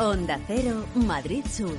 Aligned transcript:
Onda 0.00 0.38
Cero, 0.46 0.84
Madrid 0.94 1.44
Sur. 1.44 1.74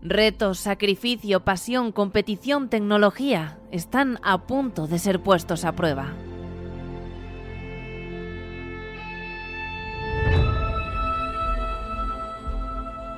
Retos, 0.00 0.60
sacrificio, 0.60 1.40
pasión, 1.40 1.90
competición, 1.90 2.68
tecnología 2.68 3.58
están 3.72 4.20
a 4.22 4.46
punto 4.46 4.86
de 4.86 5.00
ser 5.00 5.20
puestos 5.20 5.64
a 5.64 5.72
prueba. 5.72 6.12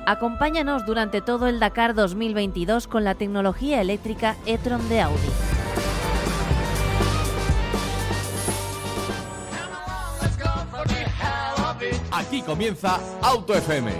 Acompáñanos 0.07 0.87
durante 0.87 1.21
todo 1.21 1.47
el 1.47 1.59
Dakar 1.59 1.93
2022 1.93 2.87
con 2.87 3.03
la 3.03 3.13
tecnología 3.13 3.79
eléctrica 3.79 4.35
e-tron 4.47 4.89
de 4.89 5.01
Audi. 5.01 5.56
Aquí 12.17 12.41
comienza 12.41 12.99
Auto 13.21 13.53
FM. 13.53 13.91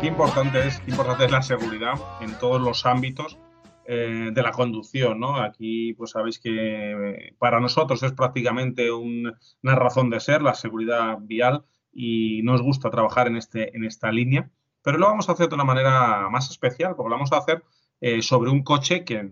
Qué 0.00 0.06
importante 0.06 0.66
es, 0.66 0.80
qué 0.80 0.90
importante 0.92 1.26
es 1.26 1.30
la 1.30 1.42
seguridad 1.42 1.94
en 2.22 2.38
todos 2.38 2.60
los 2.60 2.86
ámbitos 2.86 3.38
eh, 3.84 4.30
de 4.32 4.42
la 4.42 4.50
conducción, 4.52 5.20
¿no? 5.20 5.36
Aquí, 5.36 5.92
pues 5.94 6.12
sabéis 6.12 6.38
que 6.38 7.34
para 7.38 7.60
nosotros 7.60 8.02
es 8.02 8.12
prácticamente 8.12 8.90
un- 8.92 9.34
una 9.62 9.74
razón 9.74 10.08
de 10.08 10.20
ser 10.20 10.40
la 10.42 10.54
seguridad 10.54 11.18
vial 11.20 11.64
y 11.92 12.40
nos 12.44 12.62
gusta 12.62 12.88
trabajar 12.90 13.26
en, 13.26 13.36
este, 13.36 13.76
en 13.76 13.84
esta 13.84 14.10
línea, 14.10 14.48
pero 14.82 14.96
lo 14.96 15.06
vamos 15.06 15.28
a 15.28 15.32
hacer 15.32 15.48
de 15.48 15.54
una 15.56 15.64
manera 15.64 16.28
más 16.30 16.48
especial, 16.50 16.94
porque 16.96 17.10
lo 17.10 17.16
vamos 17.16 17.32
a 17.32 17.38
hacer 17.38 17.62
eh, 18.00 18.22
sobre 18.22 18.50
un 18.50 18.62
coche 18.62 19.04
que 19.04 19.28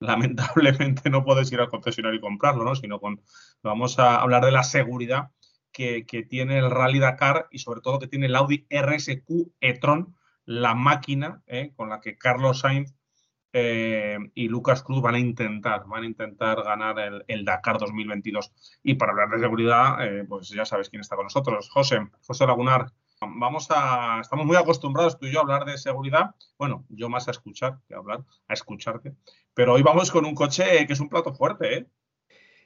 lamentablemente 0.00 1.10
no 1.10 1.24
puedes 1.24 1.50
ir 1.52 1.60
al 1.60 1.68
concesionario 1.68 2.18
y 2.18 2.22
comprarlo, 2.22 2.64
¿no? 2.64 2.74
Sino 2.74 3.00
con, 3.00 3.20
vamos 3.62 3.98
a 3.98 4.20
hablar 4.20 4.44
de 4.44 4.52
la 4.52 4.62
seguridad 4.62 5.30
que, 5.72 6.06
que 6.06 6.22
tiene 6.22 6.58
el 6.58 6.70
Rally 6.70 6.98
Dakar 6.98 7.48
y 7.50 7.58
sobre 7.58 7.80
todo 7.80 7.98
que 7.98 8.08
tiene 8.08 8.26
el 8.26 8.36
Audi 8.36 8.66
RSQ 8.70 9.52
e-tron, 9.60 10.16
la 10.44 10.74
máquina 10.74 11.42
eh, 11.46 11.72
con 11.76 11.90
la 11.90 12.00
que 12.00 12.16
Carlos 12.16 12.60
Sainz 12.60 12.94
eh, 13.52 14.18
y 14.34 14.48
Lucas 14.48 14.82
Cruz 14.82 15.02
van 15.02 15.14
a 15.14 15.18
intentar, 15.18 15.84
van 15.86 16.02
a 16.02 16.06
intentar 16.06 16.62
ganar 16.62 16.98
el, 16.98 17.24
el 17.28 17.44
Dakar 17.44 17.78
2022. 17.78 18.52
Y 18.82 18.94
para 18.94 19.12
hablar 19.12 19.30
de 19.30 19.40
seguridad, 19.40 20.04
eh, 20.06 20.24
pues 20.28 20.48
ya 20.48 20.64
sabes 20.64 20.90
quién 20.90 21.00
está 21.00 21.16
con 21.16 21.24
nosotros. 21.24 21.68
José, 21.70 22.00
José 22.26 22.46
Lagunar. 22.46 22.92
Vamos 23.20 23.66
a, 23.70 24.20
estamos 24.20 24.46
muy 24.46 24.56
acostumbrados 24.56 25.18
tú 25.18 25.26
y 25.26 25.32
yo 25.32 25.40
a 25.40 25.42
hablar 25.42 25.64
de 25.64 25.76
seguridad. 25.76 26.34
Bueno, 26.56 26.84
yo 26.88 27.08
más 27.08 27.26
a 27.26 27.32
escuchar 27.32 27.78
que 27.88 27.94
a 27.94 27.98
hablar, 27.98 28.24
a 28.46 28.54
escucharte. 28.54 29.14
Pero 29.54 29.74
hoy 29.74 29.82
vamos 29.82 30.12
con 30.12 30.24
un 30.24 30.34
coche 30.34 30.86
que 30.86 30.92
es 30.92 31.00
un 31.00 31.08
plato 31.08 31.34
fuerte, 31.34 31.78
¿eh? 31.78 31.86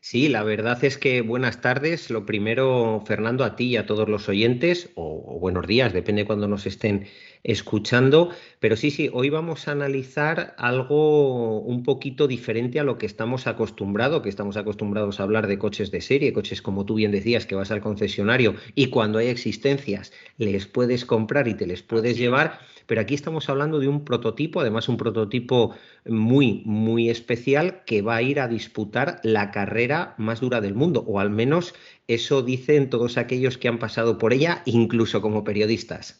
Sí, 0.02 0.28
la 0.28 0.42
verdad 0.42 0.82
es 0.84 0.98
que 0.98 1.22
buenas 1.22 1.60
tardes. 1.60 2.10
Lo 2.10 2.26
primero, 2.26 3.02
Fernando, 3.06 3.44
a 3.44 3.54
ti 3.54 3.66
y 3.66 3.76
a 3.76 3.86
todos 3.86 4.08
los 4.08 4.28
oyentes, 4.28 4.90
o, 4.96 5.38
buenos 5.38 5.66
días, 5.66 5.92
depende 5.92 6.26
cuando 6.26 6.48
nos 6.48 6.66
estén 6.66 7.06
escuchando. 7.44 8.30
Pero 8.60 8.76
sí, 8.76 8.90
sí, 8.90 9.10
hoy 9.12 9.30
vamos 9.30 9.68
a 9.68 9.72
analizar 9.72 10.54
algo 10.58 11.60
un 11.60 11.82
poquito 11.82 12.28
diferente 12.28 12.78
a 12.80 12.84
lo 12.84 12.98
que 12.98 13.06
estamos 13.06 13.46
acostumbrados, 13.46 14.22
que 14.22 14.28
estamos 14.28 14.56
acostumbrados 14.56 15.18
a 15.18 15.24
hablar 15.24 15.46
de 15.46 15.58
coches 15.58 15.90
de 15.90 16.00
serie, 16.00 16.32
coches 16.32 16.62
como 16.62 16.84
tú 16.84 16.94
bien 16.94 17.12
decías, 17.12 17.46
que 17.46 17.54
vas 17.54 17.70
al 17.70 17.80
concesionario 17.80 18.54
y 18.74 18.86
cuando 18.86 19.18
hay 19.18 19.28
existencias 19.28 20.12
les 20.38 20.66
puedes 20.66 21.04
comprar 21.04 21.48
y 21.48 21.54
te 21.54 21.66
les 21.66 21.82
puedes 21.82 22.16
llevar. 22.16 22.60
Pero 22.86 23.00
aquí 23.00 23.14
estamos 23.14 23.48
hablando 23.48 23.78
de 23.78 23.88
un 23.88 24.04
prototipo, 24.04 24.60
además 24.60 24.88
un 24.88 24.96
prototipo 24.96 25.74
muy, 26.04 26.62
muy 26.64 27.10
especial 27.10 27.84
que 27.84 28.02
va 28.02 28.16
a 28.16 28.22
ir 28.22 28.40
a 28.40 28.48
disputar 28.48 29.20
la 29.22 29.50
carrera 29.50 30.14
más 30.18 30.40
dura 30.40 30.60
del 30.60 30.74
mundo, 30.74 31.04
o 31.06 31.20
al 31.20 31.30
menos 31.30 31.74
eso 32.08 32.42
dicen 32.42 32.90
todos 32.90 33.18
aquellos 33.18 33.56
que 33.56 33.68
han 33.68 33.78
pasado 33.78 34.18
por 34.18 34.32
ella, 34.32 34.62
incluso 34.66 35.22
como 35.22 35.44
periodistas. 35.44 36.18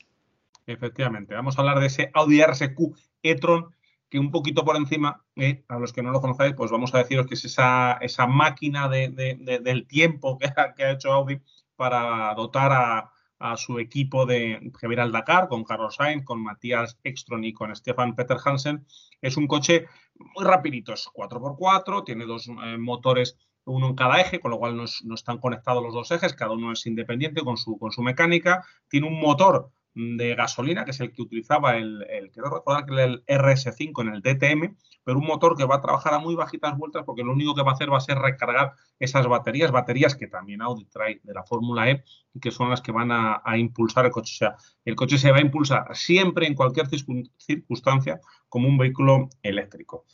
Efectivamente, 0.66 1.34
vamos 1.34 1.56
a 1.56 1.60
hablar 1.60 1.80
de 1.80 1.86
ese 1.86 2.11
Audi 2.14 2.42
RSQ 2.42 2.95
e-tron 3.23 3.74
que 4.08 4.18
un 4.18 4.30
poquito 4.30 4.64
por 4.64 4.77
encima, 4.77 5.24
eh, 5.36 5.64
a 5.68 5.78
los 5.78 5.92
que 5.92 6.02
no 6.02 6.11
lo 6.11 6.20
conocéis, 6.20 6.55
pues 6.55 6.70
vamos 6.70 6.95
a 6.95 6.98
deciros 6.98 7.27
que 7.27 7.34
es 7.34 7.45
esa, 7.46 7.95
esa 7.95 8.27
máquina 8.27 8.86
de, 8.89 9.08
de, 9.08 9.36
de, 9.40 9.58
del 9.58 9.86
tiempo 9.86 10.36
que 10.39 10.48
ha, 10.55 10.74
que 10.74 10.84
ha, 10.84 10.92
hecho 10.92 11.12
Audi 11.12 11.40
para 11.77 12.34
dotar 12.34 12.73
a, 12.73 13.11
a 13.39 13.56
su 13.56 13.78
equipo 13.78 14.24
de 14.27 14.70
que 14.78 14.86
viene 14.86 15.02
al 15.02 15.12
Dakar, 15.12 15.48
con 15.48 15.64
Carlos 15.64 15.96
Sainz, 15.96 16.24
con 16.24 16.42
Matías 16.42 16.98
Ekstrom 17.02 17.42
y 17.42 17.52
con 17.52 17.74
Stefan 17.74 18.14
Peter 18.14 18.36
Hansen. 18.44 18.86
Es 19.20 19.36
un 19.36 19.46
coche 19.46 19.86
muy 20.14 20.44
rapidito, 20.44 20.92
es 20.92 21.08
4x4, 21.12 22.05
tiene 22.05 22.27
dos 22.27 22.48
eh, 22.48 22.79
motores 22.79 23.36
uno 23.64 23.89
en 23.89 23.94
cada 23.94 24.20
eje, 24.20 24.40
con 24.40 24.50
lo 24.50 24.58
cual 24.58 24.77
no, 24.77 24.84
no, 25.05 25.14
están 25.14 25.39
conectados 25.39 25.83
los 25.83 25.94
dos 25.94 26.11
ejes, 26.11 26.34
cada 26.34 26.52
uno 26.52 26.73
es 26.73 26.84
independiente 26.86 27.42
con 27.42 27.56
su, 27.56 27.79
con 27.79 27.92
su 27.92 28.02
mecánica. 28.02 28.64
Tiene 28.89 29.06
un 29.06 29.20
motor 29.20 29.70
de 29.95 30.35
gasolina, 30.35 30.85
que 30.85 30.92
es 30.92 31.01
el 31.01 31.13
que 31.13 31.23
utilizaba 31.23 31.77
el, 31.77 32.07
quiero 32.33 32.51
recordar 32.51 32.86
que 32.86 33.03
el 33.03 33.25
RS5 33.27 34.01
en 34.03 34.08
el 34.14 34.23
DTM, 34.23 34.77
pero 35.05 35.19
un 35.19 35.27
motor 35.27 35.57
que 35.57 35.64
va 35.64 35.77
a 35.77 35.80
trabajar 35.80 36.14
a 36.14 36.19
muy 36.19 36.35
bajitas 36.35 36.77
vueltas 36.77 37.03
porque 37.05 37.23
lo 37.23 37.33
único 37.33 37.55
que 37.55 37.63
va 37.63 37.73
a 37.73 37.75
hacer 37.75 37.92
va 37.92 37.98
a 37.98 38.01
ser 38.01 38.19
recargar 38.19 38.73
esas 38.98 39.27
baterías, 39.27 39.70
baterías 39.70 40.14
que 40.14 40.29
también 40.29 40.63
Audi 40.63 40.86
trae 40.86 41.20
de 41.23 41.35
la 41.35 41.42
Fórmula 41.45 41.91
E 41.91 42.05
y 42.33 42.41
que 42.41 42.51
son 42.51 42.70
las 42.70 42.80
que 42.80 42.92
van 42.92 43.11
a, 43.13 43.42
impulsar 43.57 44.07
el 44.07 44.13
coche. 44.13 44.33
O 44.35 44.39
sea, 44.39 44.57
el 44.85 44.95
coche 44.95 45.19
se 45.19 45.30
va 45.30 45.39
a 45.39 45.42
impulsar 45.42 45.95
siempre 45.95 46.47
en 46.47 46.55
cualquier 46.55 46.86
circunstancia 46.89 48.20
como 48.48 48.69
un 48.69 48.79
vehículo 48.79 49.29
eléctrico. 49.42 50.07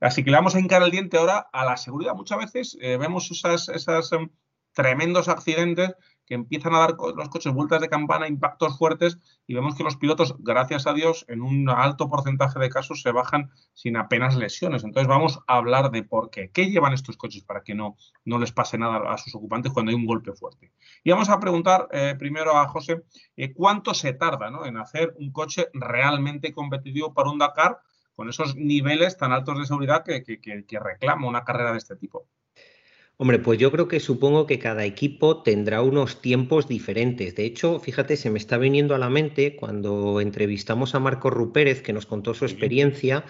Así 0.00 0.24
que 0.24 0.30
le 0.30 0.36
vamos 0.36 0.56
a 0.56 0.60
hincar 0.60 0.82
el 0.82 0.90
diente 0.90 1.16
ahora 1.16 1.46
a 1.52 1.64
la 1.64 1.76
seguridad. 1.76 2.14
Muchas 2.14 2.38
veces 2.38 2.78
eh, 2.80 2.96
vemos 2.96 3.30
esas, 3.30 3.68
esas 3.68 4.10
um, 4.10 4.28
tremendos 4.72 5.28
accidentes 5.28 5.94
empiezan 6.34 6.74
a 6.74 6.78
dar 6.78 6.96
los 7.16 7.28
coches 7.28 7.52
vueltas 7.52 7.80
de 7.80 7.88
campana, 7.88 8.28
impactos 8.28 8.78
fuertes, 8.78 9.18
y 9.46 9.54
vemos 9.54 9.74
que 9.74 9.84
los 9.84 9.96
pilotos, 9.96 10.34
gracias 10.38 10.86
a 10.86 10.92
Dios, 10.92 11.24
en 11.28 11.42
un 11.42 11.68
alto 11.68 12.08
porcentaje 12.08 12.58
de 12.58 12.70
casos 12.70 13.02
se 13.02 13.12
bajan 13.12 13.50
sin 13.74 13.96
apenas 13.96 14.36
lesiones. 14.36 14.84
Entonces 14.84 15.08
vamos 15.08 15.40
a 15.46 15.56
hablar 15.56 15.90
de 15.90 16.02
por 16.02 16.30
qué. 16.30 16.50
¿Qué 16.50 16.70
llevan 16.70 16.92
estos 16.92 17.16
coches 17.16 17.44
para 17.44 17.62
que 17.62 17.74
no, 17.74 17.96
no 18.24 18.38
les 18.38 18.52
pase 18.52 18.78
nada 18.78 19.12
a 19.12 19.18
sus 19.18 19.34
ocupantes 19.34 19.72
cuando 19.72 19.90
hay 19.90 19.96
un 19.96 20.06
golpe 20.06 20.32
fuerte? 20.32 20.72
Y 21.04 21.10
vamos 21.10 21.28
a 21.28 21.40
preguntar 21.40 21.88
eh, 21.92 22.14
primero 22.18 22.56
a 22.56 22.68
José 22.68 23.02
eh, 23.36 23.52
cuánto 23.52 23.94
se 23.94 24.12
tarda 24.12 24.50
¿no? 24.50 24.64
en 24.66 24.76
hacer 24.76 25.14
un 25.18 25.32
coche 25.32 25.68
realmente 25.72 26.52
competitivo 26.52 27.12
para 27.14 27.30
un 27.30 27.38
Dakar 27.38 27.80
con 28.14 28.28
esos 28.28 28.56
niveles 28.56 29.16
tan 29.16 29.32
altos 29.32 29.58
de 29.58 29.66
seguridad 29.66 30.04
que, 30.04 30.22
que 30.22 30.78
reclama 30.78 31.28
una 31.28 31.44
carrera 31.44 31.72
de 31.72 31.78
este 31.78 31.96
tipo. 31.96 32.28
Hombre, 33.18 33.38
pues 33.38 33.58
yo 33.58 33.70
creo 33.70 33.86
que 33.88 34.00
supongo 34.00 34.46
que 34.46 34.58
cada 34.58 34.84
equipo 34.84 35.42
tendrá 35.42 35.82
unos 35.82 36.20
tiempos 36.20 36.66
diferentes. 36.66 37.36
De 37.36 37.44
hecho, 37.44 37.78
fíjate, 37.78 38.16
se 38.16 38.30
me 38.30 38.38
está 38.38 38.58
viniendo 38.58 38.94
a 38.94 38.98
la 38.98 39.10
mente 39.10 39.54
cuando 39.54 40.20
entrevistamos 40.20 40.94
a 40.94 41.00
Marco 41.00 41.30
Rupérez, 41.30 41.82
que 41.82 41.92
nos 41.92 42.06
contó 42.06 42.34
su 42.34 42.44
experiencia, 42.44 43.24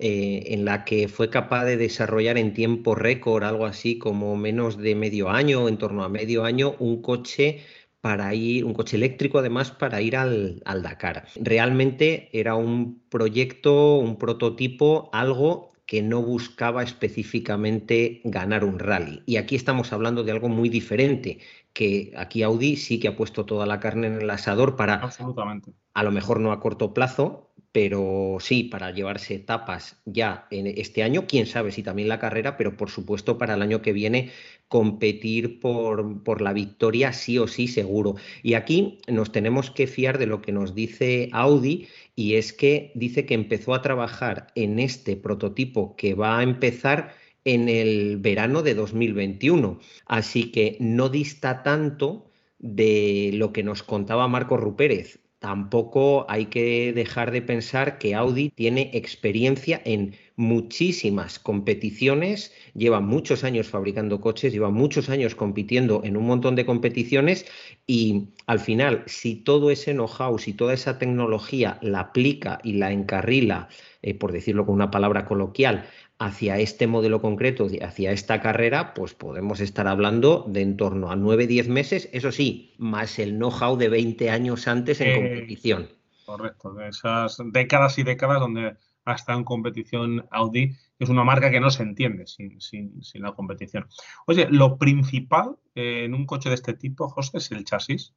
eh, 0.00 0.44
en 0.48 0.64
la 0.64 0.84
que 0.84 1.08
fue 1.08 1.30
capaz 1.30 1.64
de 1.66 1.76
desarrollar 1.76 2.36
en 2.36 2.52
tiempo 2.52 2.94
récord, 2.96 3.44
algo 3.44 3.66
así 3.66 3.98
como 3.98 4.36
menos 4.36 4.76
de 4.76 4.94
medio 4.96 5.28
año, 5.30 5.68
en 5.68 5.78
torno 5.78 6.02
a 6.04 6.08
medio 6.08 6.44
año, 6.44 6.74
un 6.80 7.00
coche 7.00 7.60
para 8.00 8.34
ir, 8.34 8.64
un 8.64 8.74
coche 8.74 8.96
eléctrico 8.96 9.38
además 9.38 9.70
para 9.70 10.00
ir 10.00 10.16
al, 10.16 10.62
al 10.64 10.82
Dakar. 10.82 11.26
Realmente 11.36 12.28
era 12.32 12.54
un 12.56 13.02
proyecto, 13.08 13.98
un 13.98 14.18
prototipo, 14.18 15.10
algo 15.12 15.72
que 15.88 16.02
no 16.02 16.20
buscaba 16.20 16.82
específicamente 16.82 18.20
ganar 18.22 18.62
un 18.62 18.78
rally. 18.78 19.22
Y 19.24 19.38
aquí 19.38 19.56
estamos 19.56 19.90
hablando 19.94 20.22
de 20.22 20.32
algo 20.32 20.50
muy 20.50 20.68
diferente, 20.68 21.38
que 21.72 22.12
aquí 22.14 22.42
Audi 22.42 22.76
sí 22.76 23.00
que 23.00 23.08
ha 23.08 23.16
puesto 23.16 23.46
toda 23.46 23.64
la 23.64 23.80
carne 23.80 24.08
en 24.08 24.20
el 24.20 24.28
asador 24.28 24.76
para, 24.76 24.96
Absolutamente. 24.96 25.72
a 25.94 26.02
lo 26.02 26.10
mejor 26.10 26.40
no 26.40 26.52
a 26.52 26.60
corto 26.60 26.92
plazo, 26.92 27.48
pero 27.72 28.36
sí 28.38 28.64
para 28.64 28.90
llevarse 28.90 29.36
etapas 29.36 29.96
ya 30.04 30.46
en 30.50 30.66
este 30.66 31.02
año, 31.02 31.26
quién 31.26 31.46
sabe 31.46 31.72
si 31.72 31.82
también 31.82 32.08
la 32.08 32.18
carrera, 32.18 32.58
pero 32.58 32.76
por 32.76 32.90
supuesto 32.90 33.38
para 33.38 33.54
el 33.54 33.62
año 33.62 33.80
que 33.80 33.94
viene 33.94 34.30
competir 34.68 35.58
por, 35.58 36.22
por, 36.22 36.42
la 36.42 36.52
victoria 36.52 37.14
sí 37.14 37.38
o 37.38 37.46
sí 37.46 37.66
seguro. 37.66 38.16
Y 38.42 38.54
aquí 38.54 38.98
nos 39.08 39.32
tenemos 39.32 39.70
que 39.70 39.86
fiar 39.86 40.18
de 40.18 40.26
lo 40.26 40.42
que 40.42 40.52
nos 40.52 40.74
dice 40.74 41.30
Audi 41.32 41.88
y 42.18 42.34
es 42.34 42.52
que 42.52 42.90
dice 42.96 43.26
que 43.26 43.34
empezó 43.34 43.74
a 43.74 43.80
trabajar 43.80 44.48
en 44.56 44.80
este 44.80 45.14
prototipo 45.16 45.94
que 45.94 46.14
va 46.14 46.40
a 46.40 46.42
empezar 46.42 47.14
en 47.44 47.68
el 47.68 48.16
verano 48.16 48.62
de 48.62 48.74
2021. 48.74 49.78
Así 50.04 50.50
que 50.50 50.76
no 50.80 51.10
dista 51.10 51.62
tanto 51.62 52.28
de 52.58 53.30
lo 53.34 53.52
que 53.52 53.62
nos 53.62 53.84
contaba 53.84 54.26
Marco 54.26 54.56
Rupérez. 54.56 55.20
Tampoco 55.38 56.26
hay 56.28 56.46
que 56.46 56.92
dejar 56.92 57.30
de 57.30 57.40
pensar 57.40 57.98
que 57.98 58.16
Audi 58.16 58.50
tiene 58.50 58.90
experiencia 58.94 59.80
en 59.84 60.16
muchísimas 60.38 61.40
competiciones, 61.40 62.54
lleva 62.72 63.00
muchos 63.00 63.42
años 63.42 63.66
fabricando 63.66 64.20
coches, 64.20 64.52
lleva 64.52 64.70
muchos 64.70 65.10
años 65.10 65.34
compitiendo 65.34 66.02
en 66.04 66.16
un 66.16 66.26
montón 66.26 66.54
de 66.54 66.64
competiciones 66.64 67.44
y 67.88 68.28
al 68.46 68.60
final, 68.60 69.02
si 69.06 69.34
todo 69.34 69.72
ese 69.72 69.92
know-how, 69.94 70.38
si 70.38 70.52
toda 70.52 70.74
esa 70.74 70.96
tecnología 70.96 71.78
la 71.82 72.00
aplica 72.00 72.60
y 72.62 72.74
la 72.74 72.92
encarrila, 72.92 73.68
eh, 74.00 74.14
por 74.14 74.30
decirlo 74.30 74.64
con 74.64 74.76
una 74.76 74.92
palabra 74.92 75.24
coloquial, 75.24 75.86
hacia 76.20 76.58
este 76.58 76.86
modelo 76.86 77.20
concreto, 77.20 77.66
hacia 77.82 78.12
esta 78.12 78.40
carrera, 78.40 78.94
pues 78.94 79.14
podemos 79.14 79.58
estar 79.58 79.88
hablando 79.88 80.44
de 80.48 80.62
en 80.62 80.76
torno 80.76 81.10
a 81.10 81.16
9-10 81.16 81.68
meses, 81.68 82.08
eso 82.12 82.30
sí, 82.30 82.74
más 82.78 83.18
el 83.18 83.38
know-how 83.38 83.76
de 83.76 83.88
20 83.88 84.30
años 84.30 84.68
antes 84.68 85.00
en 85.00 85.08
Eh, 85.08 85.14
competición. 85.14 85.88
Correcto, 86.24 86.74
de 86.74 86.88
esas 86.88 87.38
décadas 87.52 87.98
y 87.98 88.04
décadas 88.04 88.38
donde 88.38 88.76
ha 89.10 89.14
estado 89.14 89.38
en 89.38 89.44
competición 89.44 90.26
Audi, 90.30 90.68
que 90.70 91.04
es 91.04 91.08
una 91.10 91.24
marca 91.24 91.50
que 91.50 91.60
no 91.60 91.70
se 91.70 91.82
entiende 91.82 92.26
sin, 92.26 92.60
sin- 92.60 93.02
sin 93.02 93.22
la 93.22 93.32
competición. 93.32 93.86
Oye, 94.26 94.46
lo 94.50 94.78
principal 94.78 95.56
eh, 95.74 96.04
en 96.04 96.14
un 96.14 96.26
coche 96.26 96.48
de 96.48 96.54
este 96.56 96.74
tipo, 96.74 97.08
José, 97.08 97.38
es 97.38 97.50
el 97.50 97.64
chasis. 97.64 98.14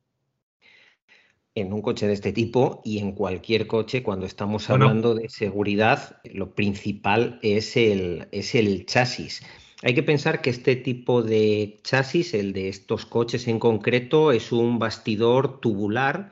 En 1.53 1.73
un 1.73 1.81
coche 1.81 2.07
de 2.07 2.13
este 2.13 2.31
tipo 2.31 2.81
y 2.85 2.99
en 2.99 3.11
cualquier 3.11 3.67
coche, 3.67 4.03
cuando 4.03 4.25
estamos 4.25 4.69
Bueno. 4.69 4.85
hablando 4.85 5.15
de 5.15 5.27
seguridad, 5.27 6.21
lo 6.23 6.55
principal 6.55 7.39
es 7.41 7.75
el, 7.75 8.27
es 8.31 8.55
el 8.55 8.85
chasis. 8.85 9.43
Hay 9.83 9.93
que 9.93 10.03
pensar 10.03 10.41
que 10.41 10.49
este 10.49 10.75
tipo 10.77 11.23
de 11.23 11.79
chasis, 11.83 12.33
el 12.35 12.53
de 12.53 12.69
estos 12.69 13.05
coches 13.05 13.47
en 13.49 13.59
concreto, 13.59 14.31
es 14.31 14.51
un 14.53 14.79
bastidor 14.79 15.59
tubular 15.59 16.31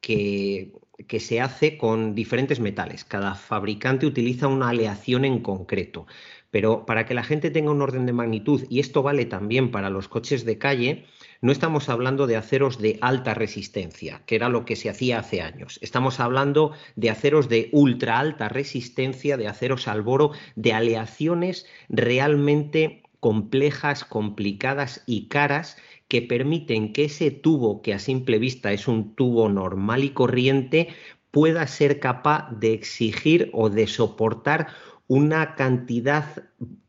que, 0.00 0.72
que 1.06 1.20
se 1.20 1.40
hace 1.40 1.76
con 1.76 2.14
diferentes 2.14 2.60
metales. 2.60 3.04
Cada 3.04 3.34
fabricante 3.34 4.06
utiliza 4.06 4.48
una 4.48 4.68
aleación 4.68 5.24
en 5.24 5.40
concreto. 5.40 6.06
Pero 6.50 6.86
para 6.86 7.04
que 7.04 7.14
la 7.14 7.24
gente 7.24 7.50
tenga 7.50 7.72
un 7.72 7.82
orden 7.82 8.06
de 8.06 8.12
magnitud, 8.12 8.64
y 8.68 8.78
esto 8.78 9.02
vale 9.02 9.24
también 9.24 9.72
para 9.72 9.90
los 9.90 10.06
coches 10.06 10.44
de 10.44 10.56
calle, 10.56 11.04
no 11.40 11.50
estamos 11.50 11.88
hablando 11.88 12.28
de 12.28 12.36
aceros 12.36 12.78
de 12.78 12.96
alta 13.00 13.34
resistencia, 13.34 14.22
que 14.24 14.36
era 14.36 14.48
lo 14.48 14.64
que 14.64 14.76
se 14.76 14.88
hacía 14.88 15.18
hace 15.18 15.42
años. 15.42 15.80
Estamos 15.82 16.20
hablando 16.20 16.72
de 16.94 17.10
aceros 17.10 17.48
de 17.48 17.70
ultra 17.72 18.20
alta 18.20 18.48
resistencia, 18.48 19.36
de 19.36 19.48
aceros 19.48 19.88
al 19.88 20.02
boro, 20.02 20.30
de 20.54 20.72
aleaciones 20.72 21.66
realmente 21.88 23.02
complejas, 23.18 24.04
complicadas 24.04 25.02
y 25.06 25.26
caras 25.26 25.76
que 26.14 26.22
permiten 26.22 26.92
que 26.92 27.06
ese 27.06 27.32
tubo, 27.32 27.82
que 27.82 27.92
a 27.92 27.98
simple 27.98 28.38
vista 28.38 28.70
es 28.72 28.86
un 28.86 29.16
tubo 29.16 29.48
normal 29.48 30.04
y 30.04 30.10
corriente, 30.10 30.86
pueda 31.32 31.66
ser 31.66 31.98
capaz 31.98 32.48
de 32.52 32.72
exigir 32.72 33.50
o 33.52 33.68
de 33.68 33.88
soportar 33.88 34.68
una 35.08 35.56
cantidad 35.56 36.24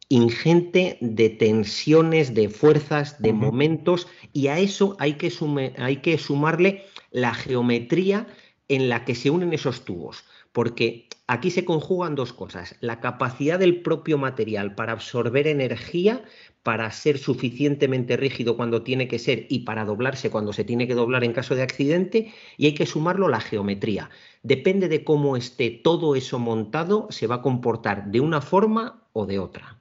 ingente 0.09 0.99
de 1.01 1.29
tensiones, 1.31 2.35
de 2.35 2.49
fuerzas, 2.49 3.19
de 3.19 3.33
momentos, 3.33 4.07
y 4.31 4.45
a 4.49 4.59
eso 4.59 4.95
hay 4.99 5.13
que, 5.13 5.31
sume- 5.31 5.73
hay 5.79 5.97
que 5.97 6.19
sumarle 6.19 6.83
la 7.09 7.33
geometría 7.33 8.27
en 8.67 8.89
la 8.89 9.05
que 9.05 9.15
se 9.15 9.31
unen 9.31 9.53
esos 9.53 9.85
tubos, 9.85 10.23
porque 10.51 11.07
aquí 11.25 11.49
se 11.49 11.65
conjugan 11.65 12.13
dos 12.13 12.31
cosas, 12.31 12.75
la 12.81 12.99
capacidad 12.99 13.57
del 13.57 13.81
propio 13.81 14.19
material 14.19 14.75
para 14.75 14.91
absorber 14.91 15.47
energía, 15.47 16.23
para 16.65 16.89
ser 16.89 17.19
suficientemente 17.19 18.17
rígido 18.17 18.57
cuando 18.57 18.81
tiene 18.81 19.07
que 19.07 19.19
ser 19.19 19.45
y 19.49 19.59
para 19.59 19.85
doblarse 19.85 20.31
cuando 20.31 20.51
se 20.51 20.63
tiene 20.63 20.87
que 20.87 20.95
doblar 20.95 21.23
en 21.23 21.31
caso 21.31 21.53
de 21.53 21.61
accidente, 21.61 22.33
y 22.57 22.65
hay 22.65 22.73
que 22.73 22.87
sumarlo 22.87 23.27
la 23.27 23.39
geometría. 23.39 24.09
Depende 24.41 24.87
de 24.89 25.03
cómo 25.03 25.37
esté 25.37 25.69
todo 25.69 26.15
eso 26.15 26.39
montado, 26.39 27.05
se 27.11 27.27
va 27.27 27.35
a 27.35 27.41
comportar 27.43 28.07
de 28.09 28.19
una 28.19 28.41
forma 28.41 29.03
o 29.13 29.27
de 29.27 29.37
otra. 29.37 29.79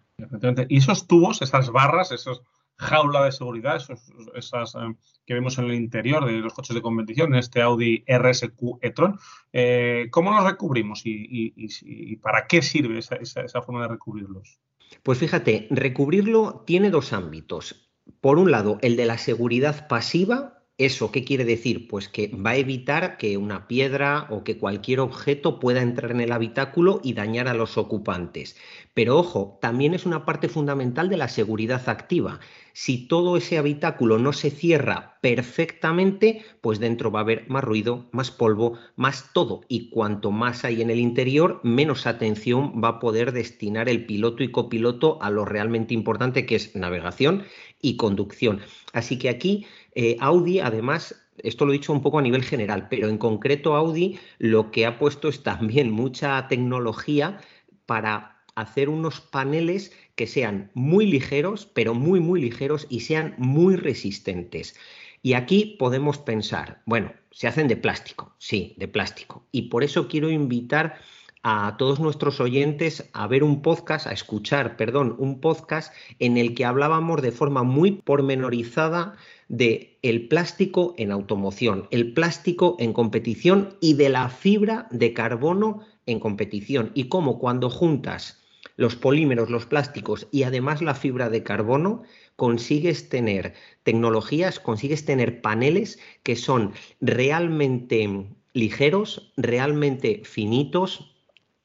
Y 0.68 0.76
esos 0.76 1.06
tubos, 1.06 1.40
esas 1.40 1.70
barras, 1.70 2.12
esas 2.12 2.42
jaula 2.76 3.24
de 3.24 3.32
seguridad, 3.32 3.76
esos, 3.76 4.00
esas 4.34 4.74
eh, 4.74 4.94
que 5.24 5.32
vemos 5.32 5.56
en 5.56 5.64
el 5.64 5.74
interior 5.74 6.26
de 6.26 6.32
los 6.32 6.52
coches 6.52 6.74
de 6.74 6.82
competición, 6.82 7.32
en 7.32 7.38
este 7.38 7.62
Audi 7.62 8.04
RSQ 8.06 8.78
e-tron, 8.82 9.18
eh, 9.54 10.08
¿cómo 10.10 10.32
los 10.32 10.44
recubrimos 10.44 11.00
y, 11.06 12.16
para 12.16 12.46
qué 12.46 12.60
sirve 12.60 12.98
esa- 12.98 13.16
esa 13.16 13.62
forma 13.62 13.80
de 13.80 13.88
recubrirlos? 13.88 14.58
Pues 15.02 15.18
fíjate, 15.18 15.66
recubrirlo 15.70 16.64
tiene 16.66 16.90
dos 16.90 17.12
ámbitos. 17.12 17.90
Por 18.20 18.38
un 18.38 18.50
lado, 18.50 18.78
el 18.82 18.96
de 18.96 19.06
la 19.06 19.18
seguridad 19.18 19.88
pasiva. 19.88 20.63
¿Eso 20.76 21.12
qué 21.12 21.22
quiere 21.22 21.44
decir? 21.44 21.86
Pues 21.86 22.08
que 22.08 22.26
va 22.34 22.50
a 22.50 22.56
evitar 22.56 23.16
que 23.16 23.36
una 23.36 23.68
piedra 23.68 24.26
o 24.30 24.42
que 24.42 24.58
cualquier 24.58 24.98
objeto 24.98 25.60
pueda 25.60 25.80
entrar 25.80 26.10
en 26.10 26.20
el 26.20 26.32
habitáculo 26.32 27.00
y 27.04 27.12
dañar 27.12 27.46
a 27.46 27.54
los 27.54 27.78
ocupantes. 27.78 28.56
Pero 28.92 29.16
ojo, 29.16 29.56
también 29.62 29.94
es 29.94 30.04
una 30.04 30.24
parte 30.24 30.48
fundamental 30.48 31.08
de 31.08 31.16
la 31.16 31.28
seguridad 31.28 31.88
activa. 31.88 32.40
Si 32.72 33.06
todo 33.06 33.36
ese 33.36 33.56
habitáculo 33.56 34.18
no 34.18 34.32
se 34.32 34.50
cierra 34.50 35.18
perfectamente, 35.20 36.44
pues 36.60 36.80
dentro 36.80 37.12
va 37.12 37.20
a 37.20 37.22
haber 37.22 37.48
más 37.48 37.62
ruido, 37.62 38.08
más 38.10 38.32
polvo, 38.32 38.76
más 38.96 39.30
todo. 39.32 39.60
Y 39.68 39.90
cuanto 39.90 40.32
más 40.32 40.64
hay 40.64 40.82
en 40.82 40.90
el 40.90 40.98
interior, 40.98 41.60
menos 41.62 42.04
atención 42.08 42.82
va 42.82 42.88
a 42.88 42.98
poder 42.98 43.30
destinar 43.30 43.88
el 43.88 44.06
piloto 44.06 44.42
y 44.42 44.50
copiloto 44.50 45.22
a 45.22 45.30
lo 45.30 45.44
realmente 45.44 45.94
importante 45.94 46.46
que 46.46 46.56
es 46.56 46.74
navegación 46.74 47.44
y 47.84 47.96
conducción. 47.96 48.60
Así 48.92 49.18
que 49.18 49.28
aquí 49.28 49.66
eh, 49.94 50.16
Audi, 50.20 50.58
además, 50.58 51.14
esto 51.38 51.66
lo 51.66 51.72
he 51.72 51.78
dicho 51.78 51.92
un 51.92 52.02
poco 52.02 52.18
a 52.18 52.22
nivel 52.22 52.42
general, 52.42 52.88
pero 52.88 53.08
en 53.08 53.18
concreto 53.18 53.76
Audi 53.76 54.18
lo 54.38 54.70
que 54.70 54.86
ha 54.86 54.98
puesto 54.98 55.28
es 55.28 55.42
también 55.42 55.90
mucha 55.90 56.48
tecnología 56.48 57.40
para 57.86 58.42
hacer 58.54 58.88
unos 58.88 59.20
paneles 59.20 59.92
que 60.14 60.26
sean 60.26 60.70
muy 60.74 61.06
ligeros, 61.06 61.66
pero 61.66 61.92
muy, 61.92 62.20
muy 62.20 62.40
ligeros 62.40 62.86
y 62.88 63.00
sean 63.00 63.34
muy 63.36 63.76
resistentes. 63.76 64.76
Y 65.22 65.34
aquí 65.34 65.76
podemos 65.78 66.18
pensar, 66.18 66.82
bueno, 66.86 67.12
se 67.30 67.48
hacen 67.48 67.68
de 67.68 67.76
plástico, 67.76 68.34
sí, 68.38 68.74
de 68.78 68.88
plástico. 68.88 69.46
Y 69.52 69.62
por 69.62 69.82
eso 69.82 70.08
quiero 70.08 70.30
invitar 70.30 71.00
a 71.46 71.76
todos 71.76 72.00
nuestros 72.00 72.40
oyentes 72.40 73.10
a 73.12 73.26
ver 73.26 73.44
un 73.44 73.60
podcast, 73.60 74.06
a 74.06 74.12
escuchar, 74.12 74.78
perdón, 74.78 75.14
un 75.18 75.42
podcast 75.42 75.92
en 76.18 76.38
el 76.38 76.54
que 76.54 76.64
hablábamos 76.64 77.20
de 77.20 77.32
forma 77.32 77.62
muy 77.62 77.92
pormenorizada 77.92 79.16
de 79.48 79.98
el 80.00 80.26
plástico 80.26 80.94
en 80.96 81.12
automoción, 81.12 81.86
el 81.90 82.14
plástico 82.14 82.76
en 82.78 82.94
competición 82.94 83.76
y 83.82 83.92
de 83.92 84.08
la 84.08 84.30
fibra 84.30 84.88
de 84.90 85.12
carbono 85.12 85.80
en 86.06 86.18
competición. 86.18 86.92
Y 86.94 87.10
cómo 87.10 87.38
cuando 87.38 87.68
juntas 87.68 88.42
los 88.76 88.96
polímeros, 88.96 89.50
los 89.50 89.66
plásticos 89.66 90.26
y 90.32 90.44
además 90.44 90.80
la 90.80 90.94
fibra 90.94 91.28
de 91.28 91.42
carbono, 91.42 92.04
consigues 92.36 93.10
tener 93.10 93.52
tecnologías, 93.82 94.60
consigues 94.60 95.04
tener 95.04 95.42
paneles 95.42 95.98
que 96.22 96.36
son 96.36 96.72
realmente 97.02 98.28
ligeros, 98.54 99.30
realmente 99.36 100.22
finitos, 100.24 101.13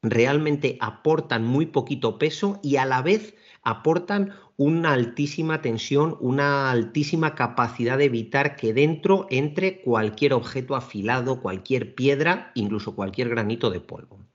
realmente 0.01 0.77
aportan 0.81 1.45
muy 1.45 1.65
poquito 1.67 2.17
peso 2.17 2.59
y 2.63 2.77
a 2.77 2.85
la 2.85 3.01
vez 3.01 3.35
aportan 3.63 4.33
una 4.57 4.93
altísima 4.93 5.61
tensión, 5.61 6.17
una 6.19 6.71
altísima 6.71 7.35
capacidad 7.35 7.97
de 7.97 8.05
evitar 8.05 8.55
que 8.55 8.73
dentro 8.73 9.27
entre 9.29 9.81
cualquier 9.81 10.33
objeto 10.33 10.75
afilado, 10.75 11.41
cualquier 11.41 11.95
piedra, 11.95 12.51
incluso 12.55 12.95
cualquier 12.95 13.29
granito 13.29 13.69
de 13.69 13.79
polvo. 13.79 14.25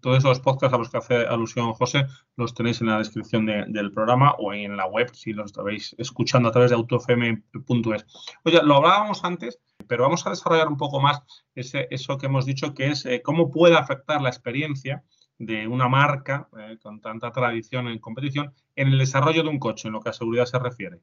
Todos 0.00 0.18
esos 0.18 0.38
podcasts 0.38 0.72
a 0.72 0.78
los 0.78 0.88
que 0.88 0.98
hace 0.98 1.16
alusión 1.26 1.72
José 1.72 2.06
los 2.36 2.54
tenéis 2.54 2.80
en 2.80 2.86
la 2.86 2.98
descripción 2.98 3.44
de- 3.44 3.64
del 3.66 3.92
programa 3.92 4.36
o 4.38 4.52
en 4.52 4.76
la 4.76 4.86
web 4.86 5.10
si 5.12 5.32
los 5.32 5.46
estáis 5.46 5.96
escuchando 5.98 6.48
a 6.48 6.52
través 6.52 6.70
de 6.70 6.76
autofm.es. 6.76 8.06
Oye, 8.44 8.60
lo 8.62 8.76
hablábamos 8.76 9.24
antes, 9.24 9.58
pero 9.88 10.04
vamos 10.04 10.26
a 10.26 10.30
desarrollar 10.30 10.68
un 10.68 10.76
poco 10.76 11.00
más 11.00 11.22
ese, 11.54 11.88
eso 11.90 12.18
que 12.18 12.26
hemos 12.26 12.46
dicho, 12.46 12.74
que 12.74 12.88
es 12.88 13.04
eh, 13.06 13.22
cómo 13.22 13.50
puede 13.50 13.76
afectar 13.76 14.20
la 14.20 14.28
experiencia 14.28 15.02
de 15.38 15.66
una 15.68 15.88
marca 15.88 16.48
eh, 16.58 16.78
con 16.82 17.00
tanta 17.00 17.32
tradición 17.32 17.88
en 17.88 17.98
competición 17.98 18.52
en 18.76 18.88
el 18.88 18.98
desarrollo 18.98 19.42
de 19.42 19.48
un 19.48 19.58
coche, 19.58 19.88
en 19.88 19.94
lo 19.94 20.00
que 20.00 20.10
a 20.10 20.12
seguridad 20.12 20.46
se 20.46 20.58
refiere. 20.58 21.00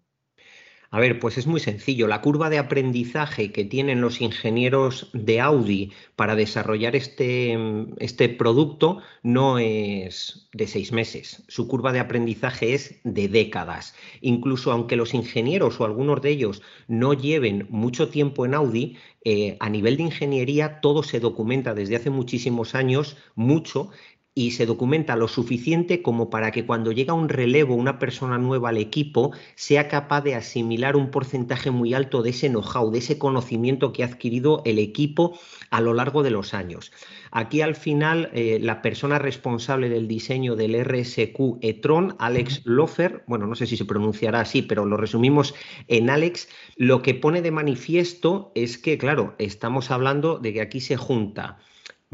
A 0.96 1.00
ver, 1.02 1.20
pues 1.20 1.38
es 1.38 1.46
muy 1.46 1.60
sencillo. 1.60 2.08
La 2.08 2.22
curva 2.22 2.50
de 2.50 2.58
aprendizaje 2.58 3.52
que 3.52 3.66
tienen 3.66 4.00
los 4.00 4.22
ingenieros 4.22 5.10
de 5.12 5.42
Audi 5.42 5.92
para 6.16 6.38
desarrollar 6.38 6.96
este, 6.96 7.58
este, 7.98 8.30
producto 8.30 9.00
no 9.22 9.60
es 9.60 10.48
de 10.54 10.68
seis 10.68 10.94
meses. 10.94 11.44
Su 11.50 11.68
curva 11.68 11.92
de 11.92 12.00
aprendizaje 12.00 12.74
es 12.74 13.02
de 13.04 13.28
décadas. 13.28 13.94
Incluso 14.22 14.72
aunque 14.72 14.96
los 14.96 15.14
ingenieros 15.14 15.82
o 15.82 15.84
algunos 15.84 16.22
de 16.22 16.30
ellos 16.30 16.62
no 16.88 17.12
lleven 17.12 17.68
mucho 17.70 18.08
tiempo 18.08 18.46
en 18.46 18.54
Audi, 18.54 18.96
eh, 19.26 19.58
a 19.60 19.70
nivel 19.70 19.98
de 19.98 20.04
ingeniería 20.04 20.80
todo 20.80 21.04
se 21.04 21.20
documenta 21.20 21.74
desde 21.74 21.98
hace 21.98 22.10
muchísimos 22.10 22.74
años, 22.74 23.18
mucho, 23.36 23.90
y 24.38 24.52
se 24.52 24.66
documenta 24.66 25.16
lo 25.16 25.30
suficiente 25.30 26.02
como 26.02 26.30
para 26.30 26.52
que 26.52 26.66
cuando 26.66 26.92
llega 26.92 27.14
un 27.14 27.30
relevo, 27.30 27.74
una 27.74 28.00
persona 28.00 28.38
nueva 28.38 28.70
al 28.70 28.78
equipo, 28.78 29.32
sea 29.56 29.88
capaz 29.88 30.22
de 30.24 30.36
asimilar 30.36 30.98
un 30.98 31.10
porcentaje 31.10 31.72
muy 31.72 31.94
alto 31.94 32.22
de 32.22 32.32
ese 32.32 32.50
know-how, 32.50 32.92
de 32.92 33.00
ese 33.00 33.18
conocimiento 33.18 33.94
que 33.94 34.04
ha 34.04 34.08
adquirido 34.08 34.62
el 34.66 34.78
equipo 34.78 35.40
a 35.72 35.80
lo 35.80 35.94
largo 35.94 36.22
de 36.22 36.32
los 36.32 36.54
años. 36.54 36.92
Aquí 37.32 37.62
al 37.62 37.76
final 37.76 38.30
eh, 38.34 38.60
la 38.62 38.82
persona 38.82 39.20
responsable 39.20 39.88
del 39.88 40.10
diseño 40.10 40.58
del 40.58 40.76
RSQ 40.84 41.60
e-tron, 41.62 42.18
Alex 42.20 42.62
Lofer, 42.66 43.24
bueno, 43.28 43.48
no 43.48 43.56
sé 43.56 43.68
si 43.68 43.78
se 43.78 43.86
pronunciará 43.86 44.42
así, 44.42 44.62
pero 44.62 44.86
lo 44.86 44.98
resumimos 44.98 45.56
en 45.88 46.10
Alex, 46.10 46.50
lo 46.76 47.02
que 47.02 47.14
pone 47.14 47.42
de 47.42 47.52
manifiesto 47.52 48.52
es 48.54 48.78
que, 48.78 48.98
claro, 48.98 49.34
estamos 49.38 49.92
hablando 49.92 50.40
de 50.40 50.52
que 50.52 50.62
aquí 50.62 50.82
se 50.82 50.98
junta 50.98 51.58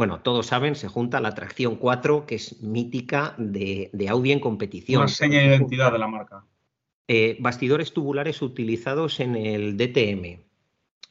bueno, 0.02 0.20
todos 0.20 0.48
saben, 0.48 0.74
se 0.74 0.88
junta 0.88 1.22
la 1.22 1.36
tracción 1.36 1.76
4, 1.76 2.26
que 2.26 2.34
es 2.34 2.60
mítica 2.64 3.36
de, 3.38 3.92
Audi 4.10 4.32
en 4.32 4.40
competición. 4.40 5.02
Una 5.02 5.08
seña 5.08 5.42
de 5.42 5.46
identidad 5.46 5.92
de 5.92 6.00
la 6.00 6.08
marca. 6.08 6.44
Eh, 7.08 7.38
bastidores 7.40 7.94
tubulares 7.94 8.42
utilizados 8.42 9.20
en 9.20 9.36
el 9.36 9.78
DTM. 9.78 10.42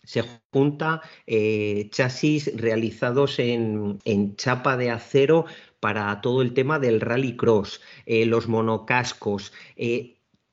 Se 0.03 0.25
junta 0.53 1.03
eh, 1.29 1.89
chasis 1.93 2.51
realizados 2.57 3.39
en, 3.39 4.01
chapa 4.35 4.77
de 4.77 4.91
acero 4.91 5.45
para 5.79 6.21
todo 6.21 6.43
el 6.43 6.53
tema 6.53 6.81
del 6.81 7.01
rallycross, 7.01 7.81
eh, 8.07 8.27
los 8.27 8.49
monocascos, 8.49 9.53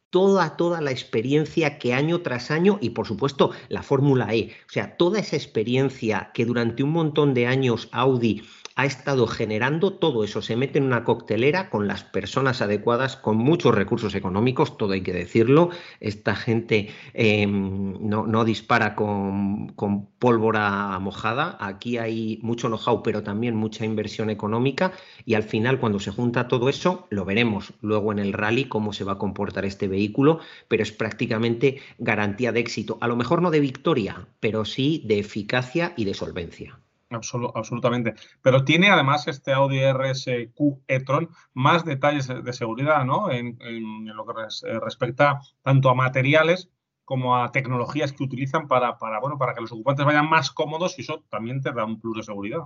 toda, 0.10 0.58
toda 0.58 0.82
la 0.82 0.92
experiencia 0.92 1.78
que 1.80 1.94
año 1.94 2.22
tras 2.22 2.52
año 2.52 2.78
y 2.82 2.92
por 2.92 3.08
supuesto 3.08 3.52
la 3.70 3.84
Fórmula 3.84 4.34
E, 4.34 4.52
o 4.68 4.72
sea, 4.72 4.98
toda 4.98 5.20
esa 5.20 5.36
experiencia 5.36 6.32
que 6.34 6.46
durante 6.46 6.84
un 6.84 6.92
montón 6.92 7.34
de 7.34 7.48
años 7.48 7.90
Audi 7.92 8.44
ha 8.78 8.86
estado 8.86 9.26
generando 9.26 9.94
todo 9.94 10.24
eso, 10.24 10.44
se 10.44 10.56
mete 10.56 10.78
en 10.78 10.86
una 10.86 11.04
coctelera 11.04 11.72
con 11.72 11.88
las 11.88 12.04
personas 12.04 12.62
adecuadas, 12.62 13.18
con 13.18 13.36
muchos 13.36 13.74
recursos 13.74 14.14
económicos, 14.14 14.78
todo 14.78 14.94
hay 14.94 15.02
que 15.02 15.14
decirlo. 15.14 15.72
Esta 16.00 16.36
gente 16.36 16.90
em, 17.16 18.08
no, 18.08 18.46
dispara 18.46 18.94
con, 18.96 19.74
pólvora 20.20 21.00
mojada, 21.00 21.58
aquí 21.60 21.98
hay 21.98 22.38
mucho 22.44 22.68
know-how, 22.68 23.02
pero 23.02 23.24
también 23.24 23.56
mucha 23.56 23.84
inversión 23.84 24.30
económica. 24.30 24.92
Y 25.26 25.34
al 25.34 25.44
final 25.44 25.80
cuando 25.80 26.00
se 26.00 26.12
junta 26.12 26.48
todo 26.48 26.70
eso, 26.70 27.08
lo 27.10 27.26
veremos 27.26 27.74
luego 27.82 28.12
en 28.12 28.20
el 28.20 28.32
rally 28.32 28.66
cómo 28.66 28.94
se 28.94 29.04
va 29.04 29.14
a 29.14 29.18
comportar 29.18 29.66
este 29.66 29.88
vehículo, 29.88 30.40
pero 30.68 30.84
es 30.84 30.92
prácticamente 30.92 31.82
garantía 31.98 32.52
de 32.52 32.60
éxito, 32.60 33.00
a 33.02 33.08
lo 33.08 33.16
mejor 33.16 33.42
no 33.42 33.50
de 33.50 33.60
victoria, 33.60 34.28
pero 34.40 34.66
sí 34.66 35.02
de 35.08 35.18
eficacia 35.18 35.94
y 35.98 36.06
de 36.06 36.14
solvencia 36.14 36.80
absolutamente. 37.10 38.16
Pero 38.42 38.64
tiene 38.64 38.90
además 38.90 39.28
este 39.28 39.54
Audi 39.54 39.80
RSQ 39.80 40.84
e-tron 40.88 41.30
más 41.54 41.86
detalles 41.86 42.28
de 42.28 42.54
seguridad, 42.54 43.06
¿no? 43.06 43.32
En, 43.32 43.58
lo 44.06 44.26
que 44.26 44.34
eh, 44.42 44.80
respecta 44.80 45.40
tanto 45.62 45.90
a 45.90 45.96
materiales 45.96 46.70
como 47.06 47.38
a 47.38 47.52
tecnologías 47.52 48.12
que 48.12 48.24
utilizan 48.24 48.68
para, 48.68 48.98
para, 48.98 49.20
bueno, 49.20 49.38
para 49.38 49.54
que 49.54 49.62
los 49.62 49.72
ocupantes 49.72 50.06
vayan 50.06 50.30
más 50.30 50.52
cómodos 50.52 50.98
y 51.00 51.04
eso 51.04 51.24
también 51.30 51.62
te 51.62 51.72
da 51.72 51.86
un 51.86 52.02
plus 52.02 52.18
de 52.18 52.24
seguridad. 52.24 52.64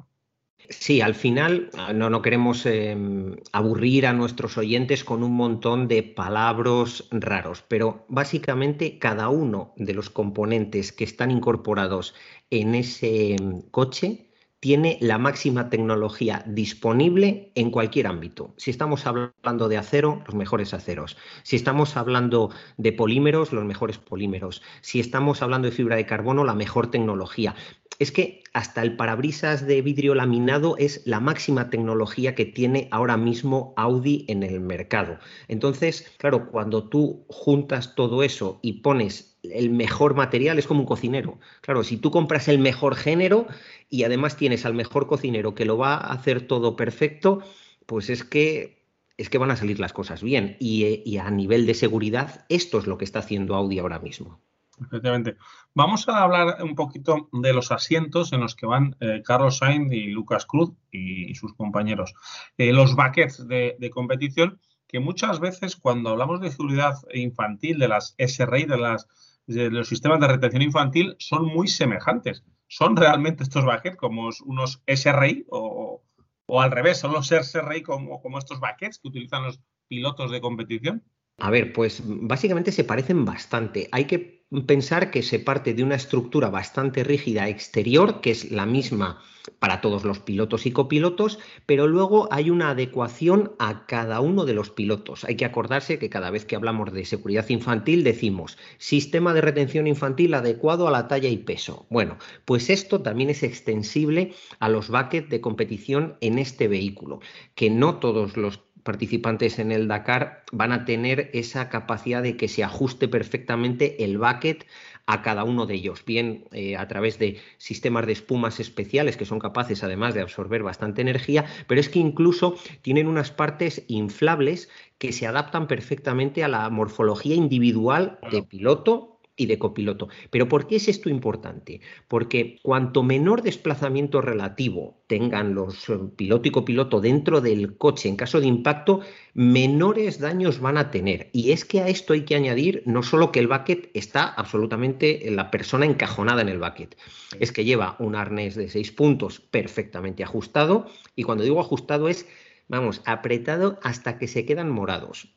Sí, 0.69 1.01
al 1.01 1.15
final 1.15 1.69
ah, 1.77 1.93
no, 1.93 2.09
no 2.09 2.21
queremos 2.21 2.65
em, 2.65 3.35
aburrir 3.51 4.05
a 4.05 4.13
nuestros 4.13 4.57
oyentes 4.57 5.03
con 5.03 5.23
un 5.23 5.33
montón 5.33 5.87
de 5.87 6.03
palabras 6.03 7.07
raros, 7.11 7.63
pero 7.67 8.05
básicamente 8.09 8.99
cada 8.99 9.29
uno 9.29 9.73
de 9.75 9.93
los 9.93 10.09
componentes 10.09 10.91
que 10.91 11.03
están 11.03 11.31
incorporados 11.31 12.15
en 12.49 12.75
ese 12.75 13.35
em, 13.35 13.61
coche 13.71 14.30
tiene 14.61 14.99
la 15.01 15.17
máxima 15.17 15.71
tecnología 15.71 16.43
disponible 16.45 17.51
en 17.55 17.71
cualquier 17.71 18.05
ámbito. 18.05 18.53
Si 18.57 18.69
estamos 18.69 19.07
hablando 19.07 19.67
de 19.67 19.77
acero, 19.77 20.21
los 20.27 20.35
mejores 20.35 20.75
aceros. 20.75 21.17
Si 21.41 21.55
estamos 21.55 21.97
hablando 21.97 22.51
de 22.77 22.93
polímeros, 22.93 23.53
los 23.53 23.65
mejores 23.65 23.97
polímeros. 23.97 24.61
Si 24.81 24.99
estamos 24.99 25.41
hablando 25.41 25.67
de 25.67 25.75
fibra 25.75 25.95
de 25.95 26.05
carbono, 26.05 26.43
la 26.43 26.53
mejor 26.53 26.91
tecnología. 26.91 27.55
Es 27.97 28.11
que 28.11 28.43
hasta 28.53 28.83
el 28.83 28.95
parabrisas 28.95 29.65
de 29.65 29.81
vidrio 29.81 30.13
laminado 30.13 30.77
es 30.77 31.01
la 31.05 31.19
máxima 31.19 31.71
tecnología 31.71 32.35
que 32.35 32.45
tiene 32.45 32.87
ahora 32.91 33.17
mismo 33.17 33.73
Audi 33.77 34.25
en 34.27 34.43
el 34.43 34.59
mercado. 34.59 35.17
Entonces, 35.47 36.13
claro, 36.19 36.51
cuando 36.51 36.87
tú 36.87 37.25
juntas 37.29 37.95
todo 37.95 38.21
eso 38.21 38.59
y 38.61 38.81
pones 38.81 39.30
el 39.43 39.71
mejor 39.71 40.15
material 40.15 40.59
es 40.59 40.67
como 40.67 40.81
un 40.81 40.85
cocinero. 40.85 41.39
Claro, 41.61 41.83
si 41.83 41.97
tú 41.97 42.11
compras 42.11 42.47
el 42.47 42.59
mejor 42.59 42.95
género 42.95 43.47
y 43.89 44.03
además 44.03 44.37
tienes 44.37 44.65
al 44.65 44.73
mejor 44.73 45.07
cocinero 45.07 45.55
que 45.55 45.65
lo 45.65 45.77
va 45.77 45.95
a 45.95 46.13
hacer 46.13 46.47
todo 46.47 46.75
perfecto, 46.75 47.41
pues 47.85 48.09
es 48.09 48.23
que 48.23 48.81
es 49.17 49.29
que 49.29 49.37
van 49.37 49.51
a 49.51 49.55
salir 49.55 49.79
las 49.79 49.93
cosas 49.93 50.23
bien. 50.23 50.57
Y, 50.59 51.17
a 51.17 51.29
nivel 51.29 51.67
de 51.67 51.75
seguridad, 51.75 52.45
esto 52.49 52.79
es 52.79 52.87
lo 52.87 52.97
que 52.97 53.05
está 53.05 53.19
haciendo 53.19 53.55
Audi 53.55 53.77
ahora 53.77 53.99
mismo. 53.99 54.39
Efectivamente. 54.79 55.37
Vamos 55.75 56.09
a 56.09 56.23
hablar 56.23 56.63
un 56.63 56.73
poquito 56.73 57.29
de 57.31 57.53
los 57.53 57.71
asientos 57.71 58.33
en 58.33 58.39
los 58.39 58.55
que 58.55 58.65
van 58.65 58.95
eh, 58.99 59.21
Carlos 59.23 59.59
Sainz 59.59 59.93
y 59.93 60.07
Lucas 60.07 60.47
Cruz 60.47 60.71
y, 60.91 61.35
sus 61.35 61.53
compañeros. 61.53 62.15
Eh, 62.57 62.73
los 62.73 62.95
buckets 62.95 63.47
de, 63.47 63.75
de, 63.77 63.89
competición, 63.91 64.59
que 64.87 64.99
muchas 64.99 65.39
veces 65.39 65.75
cuando 65.75 66.09
hablamos 66.09 66.41
de 66.41 66.49
seguridad 66.49 66.95
infantil, 67.13 67.77
de 67.77 67.89
las 67.89 68.15
SRI, 68.17 68.65
de 68.65 68.77
las 68.77 69.07
los 69.55 69.87
sistemas 69.87 70.19
de 70.19 70.27
retención 70.27 70.61
infantil 70.61 71.15
son 71.19 71.45
muy 71.45 71.67
semejantes. 71.67 72.43
¿Son 72.67 72.95
realmente 72.95 73.43
estos 73.43 73.65
buckets 73.65 73.97
como 73.97 74.29
unos 74.45 74.81
SRI 74.87 75.45
o, 75.49 76.01
al 76.47 76.71
revés? 76.71 76.99
¿Son 76.99 77.11
los 77.11 77.27
SRI 77.31 77.81
como, 77.81 78.21
como 78.21 78.39
estos 78.39 78.59
buckets 78.59 78.99
que 78.99 79.07
utilizan 79.07 79.43
los 79.43 79.59
pilotos 79.87 80.31
de 80.31 80.41
competición? 80.41 81.03
A 81.37 81.49
ver, 81.49 81.73
pues 81.73 82.01
básicamente 82.05 82.71
se 82.71 82.83
parecen 82.83 83.25
bastante. 83.25 83.89
Hay 83.91 84.05
que 84.05 84.40
pensar 84.65 85.11
que 85.11 85.23
se 85.23 85.39
parte 85.39 85.73
de 85.73 85.83
una 85.83 85.95
estructura 85.95 86.49
bastante 86.49 87.03
rígida 87.03 87.47
exterior, 87.47 88.19
que 88.19 88.31
es 88.31 88.51
la 88.51 88.65
misma 88.65 89.21
para 89.59 89.81
todos 89.81 90.03
los 90.03 90.19
pilotos 90.19 90.65
y 90.65 90.71
copilotos, 90.71 91.39
pero 91.65 91.87
luego 91.87 92.27
hay 92.31 92.49
una 92.49 92.71
adecuación 92.71 93.53
a 93.59 93.85
cada 93.85 94.19
uno 94.19 94.45
de 94.45 94.53
los 94.53 94.69
pilotos. 94.69 95.23
Hay 95.23 95.35
que 95.35 95.45
acordarse 95.45 95.97
que 95.97 96.09
cada 96.09 96.29
vez 96.29 96.45
que 96.45 96.55
hablamos 96.55 96.91
de 96.91 97.05
seguridad 97.05 97.47
infantil 97.49 98.03
decimos 98.03 98.57
sistema 98.77 99.33
de 99.33 99.41
retención 99.41 99.87
infantil 99.87 100.33
adecuado 100.33 100.87
a 100.87 100.91
la 100.91 101.07
talla 101.07 101.29
y 101.29 101.37
peso. 101.37 101.87
Bueno, 101.89 102.17
pues 102.45 102.69
esto 102.69 103.01
también 103.01 103.29
es 103.29 103.43
extensible 103.43 104.33
a 104.59 104.69
los 104.69 104.89
buckets 104.89 105.29
de 105.29 105.41
competición 105.41 106.17
en 106.21 106.39
este 106.39 106.67
vehículo, 106.67 107.21
que 107.55 107.69
no 107.69 107.99
todos 107.99 108.37
los 108.37 108.59
participantes 108.83 109.59
en 109.59 109.71
el 109.71 109.87
Dakar 109.87 110.43
van 110.51 110.71
a 110.71 110.85
tener 110.85 111.29
esa 111.33 111.69
capacidad 111.69 112.23
de 112.23 112.37
que 112.37 112.47
se 112.47 112.63
ajuste 112.63 113.07
perfectamente 113.07 114.03
el 114.03 114.17
bucket 114.17 114.65
a 115.05 115.21
cada 115.21 115.43
uno 115.43 115.65
de 115.65 115.75
ellos, 115.75 116.03
bien 116.05 116.45
eh, 116.51 116.77
a 116.77 116.87
través 116.87 117.19
de 117.19 117.39
sistemas 117.57 118.05
de 118.05 118.13
espumas 118.13 118.59
especiales 118.59 119.17
que 119.17 119.25
son 119.25 119.39
capaces 119.39 119.83
además 119.83 120.13
de 120.13 120.21
absorber 120.21 120.63
bastante 120.63 121.01
energía, 121.01 121.45
pero 121.67 121.81
es 121.81 121.89
que 121.89 121.99
incluso 121.99 122.55
tienen 122.81 123.07
unas 123.07 123.31
partes 123.31 123.83
inflables 123.87 124.69
que 124.97 125.11
se 125.11 125.27
adaptan 125.27 125.67
perfectamente 125.67 126.43
a 126.43 126.47
la 126.47 126.69
morfología 126.69 127.35
individual 127.35 128.19
de 128.31 128.43
piloto 128.43 129.10
y 129.35 129.45
de 129.45 129.57
copiloto. 129.57 130.09
Pero 130.29 130.47
¿por 130.47 130.67
qué 130.67 130.75
es 130.75 130.87
esto 130.87 131.09
importante? 131.09 131.81
Porque 132.07 132.59
cuanto 132.61 133.03
menor 133.03 133.41
desplazamiento 133.41 134.21
relativo 134.21 135.03
tengan 135.07 135.55
los 135.55 135.89
eh, 135.89 135.97
piloto 136.15 136.47
y 136.47 136.51
copiloto 136.51 137.01
dentro 137.01 137.41
del 137.41 137.77
coche 137.77 138.09
en 138.09 138.15
caso 138.15 138.39
de 138.39 138.47
impacto, 138.47 139.01
menores 139.33 140.19
daños 140.19 140.59
van 140.59 140.77
a 140.77 140.91
tener. 140.91 141.29
Y 141.33 141.51
es 141.51 141.65
que 141.65 141.81
a 141.81 141.87
esto 141.87 142.13
hay 142.13 142.21
que 142.21 142.35
añadir 142.35 142.83
no 142.85 143.03
solo 143.03 143.31
que 143.31 143.39
el 143.39 143.47
bucket 143.47 143.89
está 143.93 144.27
absolutamente 144.27 145.29
la 145.31 145.49
persona 145.49 145.85
encajonada 145.85 146.41
en 146.41 146.49
el 146.49 146.59
bucket, 146.59 146.97
es 147.39 147.51
que 147.51 147.65
lleva 147.65 147.95
un 147.99 148.15
arnés 148.15 148.55
de 148.55 148.69
seis 148.69 148.91
puntos 148.91 149.39
perfectamente 149.39 150.23
ajustado 150.23 150.87
y 151.15 151.23
cuando 151.23 151.43
digo 151.43 151.59
ajustado 151.59 152.09
es, 152.09 152.27
vamos, 152.67 153.01
apretado 153.05 153.79
hasta 153.83 154.17
que 154.17 154.27
se 154.27 154.45
quedan 154.45 154.69
morados 154.69 155.33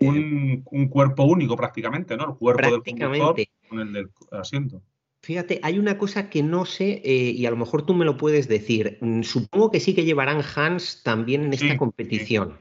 un, 0.00 0.88
cuerpo 0.88 1.24
único 1.24 1.56
prácticamente, 1.56 2.16
¿no? 2.16 2.30
El 2.30 2.36
cuerpo 2.36 2.70
del 2.70 2.82
conductor 2.82 3.36
con 3.68 3.80
el 3.80 3.92
del 3.92 4.10
asiento. 4.32 4.82
Fíjate, 5.22 5.58
hay 5.62 5.78
una 5.78 5.98
cosa 5.98 6.30
que 6.30 6.42
no 6.42 6.66
sé 6.66 7.02
eh, 7.04 7.32
y 7.32 7.46
a 7.46 7.50
lo 7.50 7.56
mejor 7.56 7.84
tú 7.84 7.94
me 7.94 8.04
lo 8.04 8.16
puedes 8.16 8.46
decir. 8.46 8.98
Mm, 9.00 9.22
supongo 9.22 9.70
que 9.70 9.80
sí 9.80 9.94
que 9.94 10.04
llevarán 10.04 10.40
Hans 10.54 11.02
también 11.02 11.42
en 11.44 11.52
esta 11.52 11.76
competición. 11.76 12.58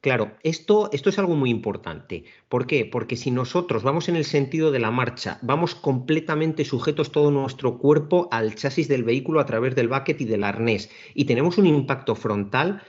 Claro, 0.00 0.32
esto, 0.42 0.88
esto 0.92 1.10
es 1.10 1.18
algo 1.18 1.36
muy 1.36 1.50
importante. 1.50 2.24
¿Por 2.48 2.66
qué? 2.66 2.86
Porque 2.86 3.16
si 3.16 3.30
nosotros 3.30 3.82
vamos 3.82 4.08
en 4.08 4.16
el 4.16 4.24
sentido 4.24 4.70
de 4.70 4.78
la 4.78 4.90
marcha, 4.90 5.38
vamos 5.42 5.74
completamente 5.74 6.64
sujetos 6.64 7.12
todo 7.12 7.30
nuestro 7.30 7.76
cuerpo 7.76 8.28
al 8.30 8.54
chasis 8.54 8.88
del 8.88 9.04
vehículo 9.04 9.40
a 9.40 9.46
través 9.46 9.74
del 9.74 9.88
bucket 9.88 10.20
y 10.20 10.24
del 10.24 10.44
arnés 10.44 10.90
y 11.12 11.26
tenemos 11.26 11.58
un 11.58 11.66
impacto 11.66 12.14
frontal, 12.14 12.82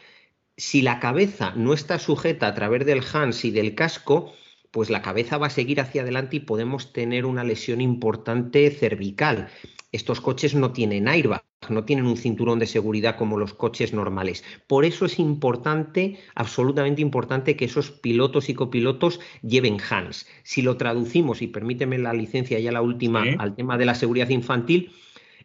si 0.57 0.81
la 0.81 0.99
cabeza 0.99 1.53
no 1.55 1.73
está 1.73 1.99
sujeta 1.99 2.47
a 2.47 2.53
través 2.53 2.85
del 2.85 3.03
Hans 3.13 3.45
y 3.45 3.51
del 3.51 3.75
casco, 3.75 4.33
pues 4.71 4.89
la 4.89 5.01
cabeza 5.01 5.37
va 5.37 5.47
a 5.47 5.51
seguir 5.51 5.81
hacia 5.81 6.01
adelante 6.01 6.37
y 6.37 6.41
podemos 6.41 6.93
tener 6.93 7.25
una 7.25 7.43
lesión 7.43 7.81
importante 7.81 8.69
cervical. 8.71 9.49
Estos 9.91 10.21
coches 10.21 10.55
no 10.55 10.71
tienen 10.71 11.09
airbag, 11.09 11.43
no 11.67 11.83
tienen 11.83 12.05
un 12.05 12.15
cinturón 12.15 12.59
de 12.59 12.67
seguridad 12.67 13.17
como 13.17 13.37
los 13.37 13.53
coches 13.53 13.91
normales. 13.91 14.45
Por 14.67 14.85
eso 14.85 15.05
es 15.05 15.19
importante, 15.19 16.17
absolutamente 16.33 17.01
importante, 17.01 17.57
que 17.57 17.65
esos 17.65 17.91
pilotos 17.91 18.47
y 18.47 18.53
copilotos 18.53 19.19
lleven 19.41 19.77
Hans. 19.89 20.27
Si 20.43 20.61
lo 20.61 20.77
traducimos, 20.77 21.41
y 21.41 21.47
permíteme 21.47 21.97
la 21.97 22.13
licencia 22.13 22.57
ya 22.59 22.71
la 22.71 22.81
última, 22.81 23.23
al 23.37 23.55
tema 23.55 23.77
de 23.77 23.85
la 23.85 23.95
seguridad 23.95 24.29
infantil, 24.29 24.93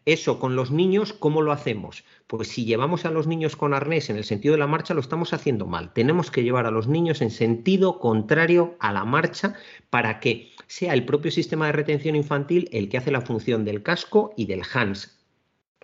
eso 0.07 0.39
con 0.39 0.55
los 0.55 0.71
niños, 0.71 1.13
¿cómo 1.13 1.43
lo 1.43 1.51
hacemos? 1.51 2.05
Pues 2.29 2.49
si 2.49 2.65
llevamos 2.65 3.05
a 3.05 3.11
los 3.11 3.27
niños 3.27 3.57
con 3.57 3.75
arnés 3.75 4.09
en 4.09 4.17
el 4.17 4.25
sentido 4.25 4.53
de 4.53 4.59
la 4.59 4.69
marcha, 4.69 4.95
lo 4.95 5.01
estamos 5.01 5.33
haciendo 5.33 5.67
mal. 5.67 5.93
Tenemos 5.93 6.31
que 6.31 6.45
llevar 6.45 6.65
a 6.65 6.71
los 6.71 6.87
niños 6.87 7.21
en 7.21 7.31
sentido 7.31 7.99
contrario 7.99 8.77
a 8.79 8.93
la 8.93 9.05
marcha 9.05 9.55
para 9.91 10.21
que 10.21 10.53
sea 10.69 10.95
el 10.95 11.05
propio 11.05 11.33
sistema 11.33 11.67
de 11.67 11.73
retención 11.73 12.15
infantil 12.15 12.69
el 12.73 12.89
que 12.89 12.99
hace 12.99 13.11
la 13.11 13.21
función 13.21 13.65
del 13.65 13.83
casco 13.83 14.33
y 14.37 14.47
del 14.47 14.63
hands. 14.73 15.19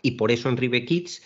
Y 0.02 0.12
por 0.12 0.30
eso 0.30 0.48
en 0.48 0.56
Rive 0.56 0.84
Kids 0.84 1.22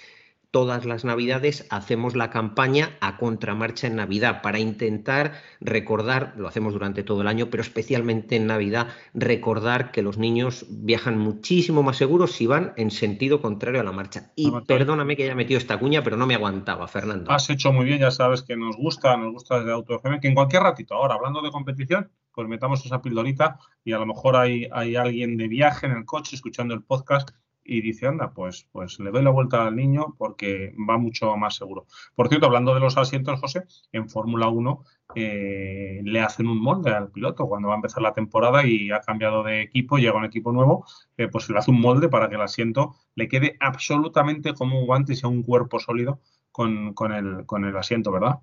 todas 0.57 0.87
las 0.87 1.05
navidades 1.05 1.67
hacemos 1.69 2.17
la 2.17 2.31
campaña 2.31 2.97
a 3.03 3.19
contramarcha 3.19 3.89
en 3.89 3.97
Navidad 3.97 4.41
para 4.41 4.59
intentar 4.59 5.35
recordar, 5.61 6.33
lo 6.39 6.49
hacemos 6.49 6.73
durante 6.73 7.03
todo 7.03 7.21
el 7.21 7.29
año, 7.29 7.51
pero 7.51 7.61
especialmente 7.61 8.37
en 8.37 8.47
Navidad, 8.47 8.89
recordar 9.13 9.91
que 9.91 10.01
los 10.01 10.17
niños 10.17 10.65
viajan 10.71 11.19
muchísimo 11.19 11.83
más 11.83 11.99
seguros 11.99 12.33
si 12.33 12.47
van 12.47 12.73
en 12.79 12.91
sentido 12.91 13.43
contrario 13.43 13.83
a 13.83 13.85
la 13.85 13.93
marcha. 13.93 14.33
Y 14.35 14.51
perdóname 14.67 15.15
que 15.15 15.25
haya 15.25 15.35
metido 15.35 15.59
esta 15.59 15.79
cuña, 15.79 16.03
pero 16.03 16.17
no 16.17 16.27
me 16.27 16.35
aguantaba, 16.35 16.89
Fernando. 16.89 17.31
Has 17.31 17.51
hecho 17.51 17.71
muy 17.71 17.85
bien, 17.85 17.99
ya 17.99 18.11
sabes 18.11 18.41
que 18.41 18.57
nos 18.57 18.79
gusta, 18.79 19.15
nos 19.19 19.35
gusta 19.35 19.59
desde 19.59 19.73
Auto 19.73 19.97
FM, 19.97 20.21
que 20.21 20.29
en 20.29 20.35
cualquier 20.35 20.63
ratito, 20.63 20.95
ahora 20.95 21.17
hablando 21.17 21.43
de 21.43 21.51
competición, 21.51 22.11
pues 22.33 22.49
metamos 22.49 22.83
esa 22.87 23.03
pildorita 23.03 23.59
y 23.85 23.93
a 23.93 23.99
lo 23.99 24.07
mejor 24.07 24.37
hay, 24.37 24.71
hay 24.73 24.97
alguien 24.97 25.37
de 25.37 25.49
viaje 25.49 25.85
en 25.85 25.93
el 25.93 26.07
coche 26.07 26.35
escuchando 26.35 26.73
el 26.73 26.83
podcast 26.83 27.29
y 27.67 27.81
dice, 27.81 28.07
anda, 28.07 28.33
pues, 28.33 28.69
pues 28.73 28.99
le 29.01 29.11
doy 29.11 29.23
la 29.23 29.31
vuelta 29.31 29.67
al 29.67 29.77
niño 29.77 30.15
porque 30.19 30.75
va 30.89 30.99
mucho 30.99 31.37
más 31.37 31.57
seguro. 31.57 31.87
Por 32.15 32.29
cierto, 32.29 32.47
hablando 32.47 32.75
de 32.75 32.81
los 32.81 32.97
asientos, 32.97 33.41
José, 33.41 33.65
en 33.93 34.09
Fórmula 34.09 34.49
1 34.49 34.85
eh, 35.15 36.01
le 36.05 36.21
hacen 36.21 36.47
un 36.47 36.61
molde 36.61 36.91
al 36.91 37.11
piloto 37.11 37.47
cuando 37.47 37.69
va 37.69 37.75
a 37.75 37.77
empezar 37.77 38.03
la 38.03 38.15
temporada 38.15 38.67
y 38.67 38.91
ha 38.91 39.01
cambiado 39.01 39.43
de 39.43 39.63
equipo, 39.63 39.99
llega 39.99 40.17
un 40.17 40.25
equipo 40.25 40.53
nuevo, 40.53 40.87
eh, 41.17 41.29
pues 41.29 41.49
le 41.51 41.59
hace 41.59 41.71
un 41.71 41.81
molde 41.81 42.09
para 42.09 42.29
que 42.29 42.35
el 42.35 42.43
asiento 42.43 42.97
le 43.15 43.29
quede 43.29 43.57
absolutamente 43.61 44.55
como 44.55 44.81
un 44.81 44.87
guante 44.87 45.13
y 45.13 45.17
sea 45.17 45.29
un 45.29 45.43
cuerpo 45.43 45.79
sólido 45.79 46.21
con, 46.53 46.95
con, 46.95 47.13
el, 47.13 47.47
con 47.47 47.65
el 47.65 47.77
asiento, 47.77 48.13
¿verdad? 48.13 48.41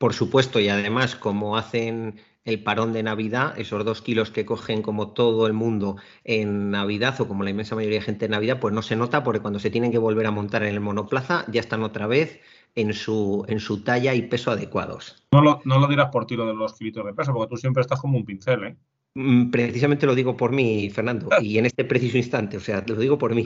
Por 0.00 0.14
supuesto, 0.14 0.60
y 0.60 0.68
además, 0.70 1.14
como 1.14 1.58
hacen 1.58 2.22
el 2.44 2.62
parón 2.62 2.94
de 2.94 3.02
Navidad, 3.02 3.52
esos 3.58 3.84
dos 3.84 4.00
kilos 4.00 4.30
que 4.30 4.46
cogen 4.46 4.80
como 4.80 5.12
todo 5.12 5.46
el 5.46 5.52
mundo 5.52 5.96
en 6.24 6.70
Navidad 6.70 7.20
o 7.20 7.28
como 7.28 7.44
la 7.44 7.50
inmensa 7.50 7.74
mayoría 7.74 7.98
de 7.98 8.06
gente 8.06 8.24
en 8.24 8.30
Navidad, 8.30 8.60
pues 8.60 8.72
no 8.72 8.80
se 8.80 8.96
nota 8.96 9.22
porque 9.22 9.40
cuando 9.40 9.58
se 9.58 9.68
tienen 9.68 9.92
que 9.92 9.98
volver 9.98 10.24
a 10.24 10.30
montar 10.30 10.62
en 10.62 10.70
el 10.70 10.80
monoplaza 10.80 11.44
ya 11.52 11.60
están 11.60 11.82
otra 11.82 12.06
vez 12.06 12.40
en 12.74 12.94
su, 12.94 13.44
en 13.46 13.60
su 13.60 13.84
talla 13.84 14.14
y 14.14 14.22
peso 14.22 14.50
adecuados. 14.50 15.22
No 15.32 15.42
lo, 15.42 15.60
no 15.66 15.78
lo 15.78 15.86
dirás 15.86 16.08
por 16.10 16.26
tiro 16.26 16.46
de 16.46 16.54
los 16.54 16.78
kilitos 16.78 17.04
de 17.04 17.12
peso, 17.12 17.34
porque 17.34 17.50
tú 17.50 17.58
siempre 17.58 17.82
estás 17.82 18.00
como 18.00 18.16
un 18.16 18.24
pincel, 18.24 18.64
¿eh? 18.64 18.76
Mm, 19.16 19.50
precisamente 19.50 20.06
lo 20.06 20.14
digo 20.14 20.34
por 20.34 20.50
mí, 20.50 20.88
Fernando, 20.88 21.28
y 21.42 21.58
en 21.58 21.66
este 21.66 21.84
preciso 21.84 22.16
instante, 22.16 22.56
o 22.56 22.60
sea, 22.60 22.82
lo 22.86 22.94
digo 22.94 23.18
por 23.18 23.34
mí. 23.34 23.44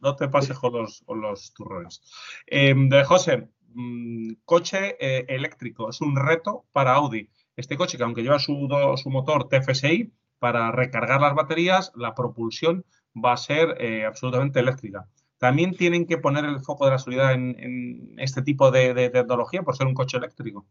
No 0.00 0.16
te, 0.16 0.28
pases 0.28 0.58
con 0.58 0.72
los, 0.72 1.02
con 1.04 1.20
los 1.20 1.52
turrones. 1.52 2.00
Eh, 2.46 2.74
de 2.74 3.04
José, 3.04 3.50
mm, 3.74 4.32
coche 4.44 4.96
eh, 5.00 5.24
eléctrico, 5.28 5.90
es 5.90 6.00
un 6.00 6.16
reto 6.16 6.64
para 6.72 6.94
Audi 6.94 7.28
este 7.56 7.76
coche 7.76 7.96
que 7.96 8.04
aunque 8.04 8.22
lleva 8.22 8.38
su, 8.38 8.68
su 8.96 9.10
motor 9.10 9.48
TFSI, 9.48 10.12
para 10.38 10.72
recargar 10.72 11.20
las 11.20 11.34
baterías, 11.34 11.92
la 11.94 12.14
propulsión 12.14 12.84
va 13.14 13.34
a 13.34 13.36
ser 13.36 13.76
eh, 13.80 14.04
absolutamente 14.04 14.58
eléctrica. 14.58 15.06
También 15.38 15.76
tienen 15.76 16.06
que 16.06 16.18
poner 16.18 16.44
el 16.44 16.60
foco 16.60 16.84
de 16.84 16.92
la 16.92 16.98
seguridad 16.98 17.32
en, 17.32 18.14
este 18.18 18.42
tipo 18.42 18.70
de 18.70 19.10
tecnología 19.10 19.62
por 19.62 19.76
ser 19.76 19.86
un 19.86 19.94
coche 19.94 20.16
eléctrico. 20.16 20.66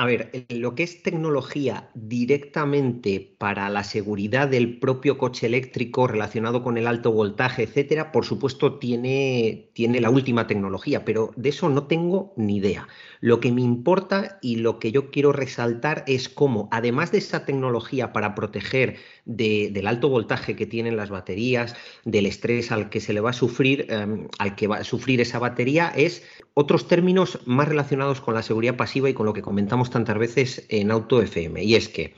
A 0.00 0.06
ver, 0.06 0.46
lo 0.50 0.76
que 0.76 0.84
es 0.84 1.02
tecnología 1.02 1.90
directamente 1.92 3.34
para 3.36 3.68
la 3.68 3.82
seguridad 3.82 4.46
del 4.46 4.78
propio 4.78 5.18
coche 5.18 5.46
eléctrico 5.46 6.06
relacionado 6.06 6.62
con 6.62 6.78
el 6.78 6.86
alto 6.86 7.10
voltaje, 7.10 7.64
etcétera, 7.64 8.12
por 8.12 8.24
supuesto 8.24 8.78
tiene, 8.78 9.70
tiene 9.72 10.00
la 10.00 10.10
última 10.10 10.46
tecnología, 10.46 11.04
pero 11.04 11.32
de 11.34 11.48
eso 11.48 11.68
no 11.68 11.88
tengo 11.88 12.32
ni 12.36 12.58
idea. 12.58 12.86
Lo 13.20 13.40
que 13.40 13.50
me 13.50 13.62
importa 13.62 14.38
y 14.40 14.56
lo 14.56 14.78
que 14.78 14.92
yo 14.92 15.10
quiero 15.10 15.32
resaltar 15.32 16.04
es 16.06 16.28
cómo, 16.28 16.68
además 16.70 17.10
de 17.10 17.18
esa 17.18 17.44
tecnología 17.44 18.12
para 18.12 18.36
proteger 18.36 18.98
del 19.24 19.84
alto 19.88 20.08
voltaje 20.08 20.54
que 20.54 20.66
tienen 20.66 20.96
las 20.96 21.10
baterías, 21.10 21.74
del 22.04 22.26
estrés 22.26 22.70
al 22.70 22.88
que 22.88 23.00
se 23.00 23.12
le 23.12 23.20
va 23.20 23.30
a 23.30 23.32
sufrir, 23.32 23.86
em, 23.90 24.28
al 24.38 24.54
que 24.54 24.68
va 24.68 24.76
a 24.76 24.84
sufrir 24.84 25.20
esa 25.20 25.40
batería, 25.40 25.92
es 25.96 26.22
otros 26.54 26.86
términos 26.86 27.40
más 27.46 27.68
relacionados 27.68 28.20
con 28.20 28.34
la 28.34 28.42
seguridad 28.42 28.76
pasiva 28.76 29.10
y 29.10 29.14
con 29.14 29.26
lo 29.26 29.32
que 29.32 29.42
comentamos 29.42 29.87
tantas 29.90 30.18
veces 30.18 30.66
en 30.68 30.90
Auto 30.90 31.20
FM. 31.22 31.62
Y 31.64 31.74
es 31.74 31.88
que 31.88 32.14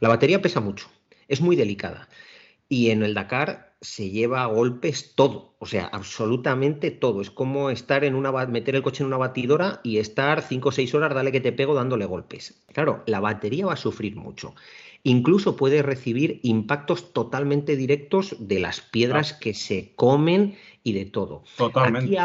la 0.00 0.08
batería 0.08 0.42
pesa 0.42 0.60
mucho, 0.60 0.88
es 1.28 1.40
muy 1.40 1.56
delicada. 1.56 2.08
Y 2.68 2.90
en 2.90 3.02
el 3.02 3.14
Dakar 3.14 3.72
se 3.82 4.10
lleva 4.10 4.42
a 4.42 4.46
golpes 4.46 5.14
todo, 5.16 5.56
o 5.58 5.66
sea, 5.66 5.86
absolutamente 5.86 6.90
todo. 6.92 7.20
Es 7.20 7.30
como 7.30 7.68
estar 7.68 8.04
en 8.04 8.14
una 8.14 8.32
meter 8.46 8.76
el 8.76 8.82
coche 8.82 9.02
en 9.02 9.08
una 9.08 9.16
batidora 9.16 9.80
y 9.82 9.98
estar 9.98 10.40
5 10.40 10.68
o 10.68 10.72
6 10.72 10.94
horas, 10.94 11.14
dale 11.14 11.32
que 11.32 11.40
te 11.40 11.52
pego 11.52 11.74
dándole 11.74 12.06
golpes. 12.06 12.62
Claro, 12.72 13.02
la 13.06 13.20
batería 13.20 13.66
va 13.66 13.74
a 13.74 13.76
sufrir 13.76 14.16
mucho. 14.16 14.54
Incluso 15.02 15.56
puede 15.56 15.82
recibir 15.82 16.38
impactos 16.44 17.12
totalmente 17.12 17.76
directos 17.76 18.36
de 18.38 18.60
las 18.60 18.80
piedras 18.80 19.32
que 19.32 19.52
se 19.52 19.92
comen 19.96 20.56
y 20.84 20.92
de 20.92 21.06
todo. 21.06 21.42
Totalmente. 21.56 22.16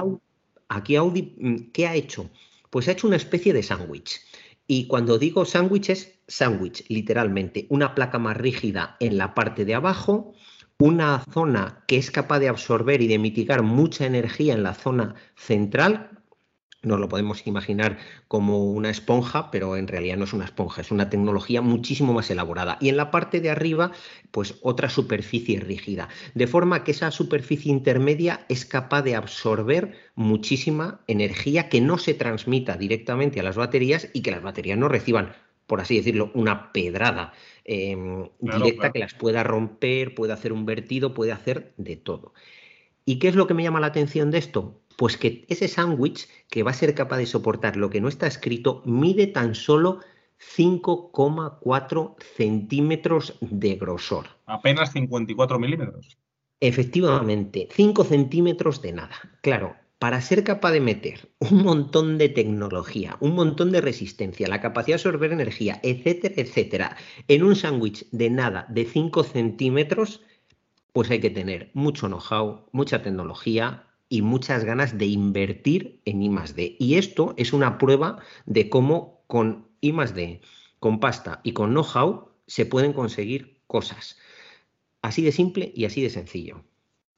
Aquí, 0.69 0.95
Audi, 0.95 1.69
¿qué 1.73 1.87
ha 1.87 1.95
hecho? 1.95 2.29
Pues 2.69 2.87
ha 2.87 2.91
hecho 2.91 3.07
una 3.07 3.15
especie 3.15 3.51
de 3.53 3.63
sándwich. 3.63 4.21
Y 4.67 4.87
cuando 4.87 5.17
digo 5.17 5.45
sándwich 5.45 5.89
es 5.89 6.19
sándwich, 6.27 6.85
literalmente. 6.89 7.67
Una 7.69 7.95
placa 7.95 8.19
más 8.19 8.35
rígida 8.35 8.97
en 8.99 9.17
la 9.17 9.33
parte 9.33 9.63
de 9.63 9.75
abajo, 9.75 10.33
una 10.77 11.23
zona 11.31 11.83
que 11.87 11.97
es 11.97 12.11
capaz 12.11 12.39
de 12.39 12.49
absorber 12.49 13.01
y 13.01 13.07
de 13.07 13.17
mitigar 13.17 13.63
mucha 13.63 14.05
energía 14.05 14.53
en 14.53 14.63
la 14.63 14.73
zona 14.73 15.15
central, 15.35 16.16
nos 16.83 16.99
lo 16.99 17.09
podemos 17.09 17.45
imaginar 17.47 17.97
como 18.27 18.63
una 18.65 18.89
esponja, 18.89 19.49
pero 19.51 19.77
en 19.77 19.87
realidad 19.87 20.17
no 20.17 20.25
es 20.25 20.33
una 20.33 20.45
esponja, 20.45 20.81
es 20.81 20.91
una 20.91 21.09
tecnología 21.09 21.61
muchísimo 21.61 22.13
más 22.13 22.29
elaborada. 22.29 22.77
Y 22.79 22.89
en 22.89 22.97
la 22.97 23.11
parte 23.11 23.41
de 23.41 23.49
arriba, 23.49 23.91
pues 24.31 24.55
otra 24.61 24.89
superficie 24.89 25.59
rígida, 25.59 26.09
de 26.35 26.47
forma 26.47 26.83
que 26.83 26.91
esa 26.91 27.11
superficie 27.11 27.71
intermedia 27.71 28.45
es 28.49 28.65
capaz 28.65 29.01
de 29.01 29.15
absorber 29.15 29.95
muchísima 30.15 31.01
energía 31.07 31.69
que 31.69 31.81
no 31.81 31.97
se 31.97 32.13
transmita 32.13 32.77
directamente 32.77 33.39
a 33.39 33.43
las 33.43 33.55
baterías 33.55 34.09
y 34.13 34.21
que 34.21 34.31
las 34.31 34.43
baterías 34.43 34.77
no 34.77 34.87
reciban, 34.87 35.33
por 35.65 35.81
así 35.81 35.97
decirlo, 35.97 36.31
una 36.33 36.71
pedrada 36.71 37.33
em, 37.65 38.29
directa 38.39 38.91
que 38.91 38.99
las 38.99 39.13
pueda 39.13 39.43
romper, 39.43 40.15
puede 40.15 40.33
hacer 40.33 40.53
un 40.53 40.65
vertido, 40.65 41.13
puede 41.13 41.31
hacer 41.31 41.73
de 41.77 41.97
todo. 41.97 42.33
¿Y 43.05 43.19
qué 43.19 43.29
es 43.29 43.35
lo 43.35 43.47
que 43.47 43.53
me 43.53 43.63
llama 43.63 43.79
la 43.79 43.87
atención 43.87 44.31
de 44.31 44.37
esto? 44.37 44.81
Pues 44.97 45.15
que 45.15 45.45
ese 45.47 45.67
sándwich 45.67 46.27
que 46.49 46.63
va 46.63 46.71
a 46.71 46.73
ser 46.73 46.93
capaz 46.93 47.17
de 47.17 47.27
soportar 47.27 47.77
lo 47.77 47.89
que 47.89 48.01
no 48.01 48.09
está 48.09 48.27
escrito 48.27 48.81
mide 48.85 49.27
tan 49.27 49.55
solo 49.55 49.99
5,4 50.39 52.15
centímetros 52.35 53.37
de 53.39 53.75
grosor. 53.75 54.27
Apenas 54.45 54.91
54 54.91 55.59
milímetros. 55.59 56.17
Efectivamente, 56.59 57.69
5 57.71 58.03
centímetros 58.03 58.81
de 58.81 58.93
nada. 58.93 59.15
Claro, 59.41 59.75
para 59.99 60.21
ser 60.21 60.43
capaz 60.43 60.71
de 60.71 60.81
meter 60.81 61.29
un 61.39 61.63
montón 61.63 62.17
de 62.17 62.29
tecnología, 62.29 63.17
un 63.19 63.35
montón 63.35 63.71
de 63.71 63.81
resistencia, 63.81 64.47
la 64.47 64.61
capacidad 64.61 64.97
de 64.97 65.01
absorber 65.01 65.31
energía, 65.31 65.79
etcétera, 65.83 66.35
etcétera, 66.37 66.97
en 67.27 67.43
un 67.43 67.55
sándwich 67.55 68.07
de 68.11 68.29
nada, 68.29 68.65
de 68.69 68.85
5 68.85 69.23
centímetros, 69.23 70.21
pues 70.93 71.11
hay 71.11 71.19
que 71.19 71.29
tener 71.29 71.69
mucho 71.73 72.07
know-how, 72.07 72.67
mucha 72.71 73.03
tecnología, 73.03 73.86
y 74.09 74.21
muchas 74.21 74.63
ganas 74.63 74.97
de 74.97 75.05
invertir 75.05 76.01
en 76.05 76.21
I. 76.21 76.31
Y 76.79 76.95
esto 76.95 77.33
es 77.37 77.53
una 77.53 77.77
prueba 77.77 78.19
de 78.45 78.69
cómo 78.69 79.23
con 79.27 79.67
I 79.81 79.93
con 80.79 80.99
pasta 80.99 81.41
y 81.43 81.53
con 81.53 81.71
know-how 81.71 82.29
se 82.45 82.65
pueden 82.65 82.93
conseguir 82.93 83.61
cosas. 83.67 84.17
Así 85.01 85.21
de 85.21 85.31
simple 85.31 85.71
y 85.75 85.85
así 85.85 86.01
de 86.01 86.09
sencillo. 86.09 86.63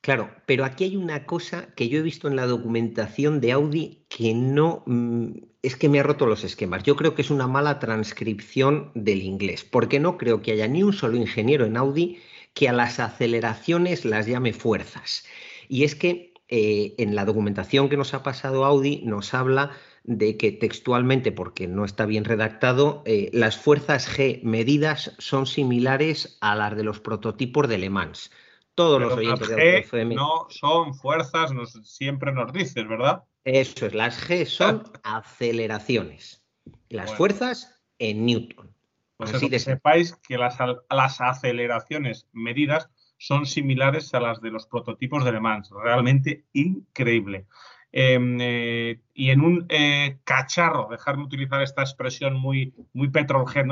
Claro, 0.02 0.32
pero 0.46 0.64
aquí 0.64 0.86
hay 0.86 0.96
una 0.96 1.26
cosa 1.26 1.74
que 1.76 1.90
yo 1.90 2.00
he 2.00 2.02
visto 2.02 2.28
en 2.28 2.38
la 2.38 2.46
documentación 2.46 3.42
de 3.42 3.52
Audi 3.52 4.06
que 4.08 4.34
no 4.34 4.84
mm, 4.86 5.32
es 5.62 5.76
que 5.76 5.90
me 5.90 6.00
ha 6.00 6.04
roto 6.04 6.26
los 6.26 6.44
esquemas. 6.44 6.84
Yo 6.84 6.96
creo 6.96 7.16
que 7.16 7.22
es 7.22 7.30
una 7.30 7.48
mala 7.48 7.80
transcripción 7.80 8.92
del 8.96 9.22
inglés, 9.22 9.66
porque 9.66 10.00
no 10.00 10.18
creo 10.18 10.42
que 10.42 10.54
haya 10.54 10.68
ni 10.68 10.84
un 10.84 10.94
solo 10.94 11.18
ingeniero 11.18 11.66
en 11.66 11.76
Audi 11.76 12.20
que 12.54 12.70
a 12.70 12.74
las 12.74 13.00
aceleraciones 13.00 14.06
las 14.06 14.26
llame 14.26 14.54
fuerzas. 14.54 15.26
Y 15.68 15.84
es 15.84 15.96
que 15.96 16.29
eh, 16.52 16.96
en 16.98 17.14
la 17.14 17.26
documentación 17.26 17.90
que 17.90 17.98
nos 17.98 18.16
ha 18.16 18.24
pasado 18.24 18.66
Audi 18.66 19.04
nos 19.06 19.36
habla 19.36 19.72
de 20.04 20.36
que 20.36 20.52
textualmente, 20.52 21.32
porque 21.32 21.68
no 21.68 21.86
está 21.86 22.08
bien 22.08 22.26
redactado, 22.26 23.04
eh, 23.06 23.30
las 23.34 23.56
fuerzas 23.56 24.10
G 24.10 24.42
medidas 24.42 25.16
son 25.20 25.46
similares 25.46 26.40
a 26.42 26.56
las 26.56 26.76
de 26.76 26.84
los 26.84 27.00
prototipos 27.00 27.70
de 27.70 27.78
Le 27.78 27.92
Mans. 27.92 28.32
Todos 28.74 29.00
los 29.00 29.14
oyentes 29.14 29.48
de 29.50 29.78
FM. 29.80 30.16
No 30.16 30.48
son 30.50 30.96
fuerzas, 30.96 31.52
siempre 31.84 32.32
nos 32.32 32.52
dices, 32.52 32.88
¿verdad? 32.88 33.24
Eso 33.44 33.86
es, 33.86 33.94
las 33.94 34.28
G 34.28 34.46
son 34.46 34.84
aceleraciones. 35.04 36.44
Las 36.90 37.14
fuerzas 37.14 37.80
en 38.00 38.26
Newton. 38.26 38.74
Pues 39.18 39.36
Así 39.36 39.52
que 39.52 39.60
sepáis 39.60 40.16
que 40.28 40.40
las, 40.40 40.58
las 40.90 41.22
aceleraciones 41.22 42.28
medidas 42.32 42.90
son 43.20 43.46
similares 43.46 44.14
a 44.14 44.20
las 44.20 44.42
de 44.42 44.50
los 44.50 44.66
prototipos 44.66 45.24
de 45.24 45.34
Le 45.34 45.42
Mans. 45.42 45.70
Realmente 45.84 46.46
increíble. 46.54 47.46
Em, 47.92 48.38
eh, 48.40 49.02
y 49.14 49.32
en 49.32 49.42
un 49.42 49.66
eh, 49.68 50.20
cacharro, 50.24 50.88
dejarme 50.90 51.24
utilizar 51.24 51.62
esta 51.62 51.82
expresión 51.82 52.36
muy, 52.36 52.74
muy 52.94 53.12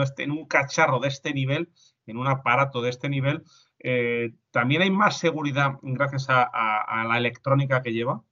este, 0.03 0.23
en 0.23 0.31
un 0.31 0.45
cacharro 0.47 0.99
de 0.99 1.07
este 1.07 1.33
nivel, 1.33 1.69
en 2.07 2.17
un 2.17 2.27
aparato 2.27 2.81
de 2.81 2.89
este 2.89 3.09
nivel, 3.09 3.43
eh, 3.79 4.33
también 4.51 4.81
hay 4.81 4.89
más 4.89 5.19
seguridad 5.19 5.77
gracias 5.81 6.27
a, 6.29 7.05
la 7.07 7.17
electrónica 7.17 7.81
que 7.81 7.93
lleva. 7.93 8.23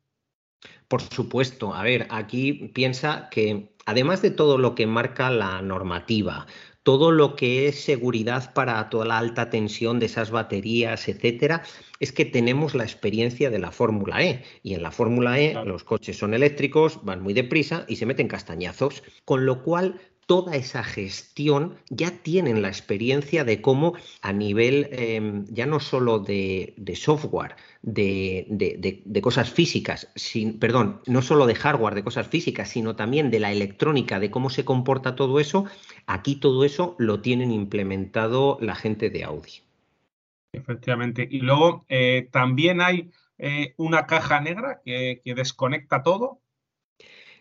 Por 0.88 1.02
supuesto. 1.02 1.74
A 1.74 1.84
ver, 1.84 2.08
aquí 2.10 2.72
piensa 2.74 3.30
que 3.30 3.76
además 3.86 4.22
de 4.22 4.32
todo 4.32 4.58
lo 4.58 4.74
que 4.74 4.88
marca 4.88 5.30
la 5.30 5.62
normativa, 5.62 6.48
todo 6.86 7.12
lo 7.12 7.36
que 7.36 7.68
es 7.68 7.84
seguridad 7.84 8.54
para 8.54 8.92
toda 8.92 9.06
la 9.06 9.18
alta 9.18 9.50
tensión 9.50 10.00
de 10.00 10.06
esas 10.06 10.30
baterías, 10.30 11.08
etcétera, 11.08 11.64
es 12.00 12.12
que 12.12 12.26
tenemos 12.26 12.76
la 12.76 12.84
experiencia 12.84 13.50
de 13.50 13.58
la 13.58 13.72
Fórmula 13.72 14.24
E. 14.24 14.44
Y 14.62 14.76
en 14.76 14.84
la 14.84 14.92
Fórmula 14.92 15.40
E 15.40 15.56
los 15.66 15.84
coches 15.84 16.20
son 16.20 16.36
eléctricos, 16.36 17.04
van 17.04 17.24
muy 17.24 17.34
deprisa 17.34 17.86
y 17.88 17.96
se 17.96 18.06
meten 18.06 18.28
castañazos. 18.28 19.02
Con 19.26 19.48
lo 19.48 19.64
cual 19.64 20.00
toda 20.26 20.56
esa 20.56 20.84
gestión 20.84 21.76
ya 21.90 22.12
tienen 22.24 22.62
la 22.62 22.68
experiencia 22.68 23.44
de 23.44 23.62
cómo 23.62 23.94
a 24.22 24.34
nivel 24.34 24.88
em, 24.92 25.46
ya 25.50 25.66
no 25.66 25.80
solo 25.80 26.20
de, 26.20 26.74
software, 26.96 27.56
de, 27.84 29.22
cosas 29.22 29.52
físicas, 29.52 30.12
sin, 30.16 30.60
perdón, 30.60 31.02
no 31.06 31.22
solo 31.22 31.46
de 31.46 31.56
hardware, 31.56 31.96
de 31.96 32.04
cosas 32.04 32.28
físicas, 32.28 32.70
sino 32.70 32.96
también 32.96 33.30
de 33.30 33.40
la 33.40 33.52
electrónica, 33.52 34.20
de 34.20 34.32
cómo 34.32 34.50
se 34.50 34.66
comporta 34.66 35.16
todo 35.16 35.40
eso, 35.40 35.66
aquí 36.08 36.36
todo 36.36 36.66
eso 36.66 36.96
lo 36.98 37.22
tienen 37.22 37.52
implementado 37.52 38.58
la 38.62 38.76
gente 38.76 39.10
de 39.10 39.24
Audi. 39.24 39.62
Efectivamente. 40.54 41.28
Y 41.30 41.40
luego 41.40 41.86
eh, 41.90 42.30
también 42.32 42.82
hay 42.82 43.12
eh, 43.38 43.74
una 43.78 44.08
caja 44.08 44.40
negra 44.40 44.82
que 44.86 45.22
desconecta 45.36 46.02
todo 46.02 46.40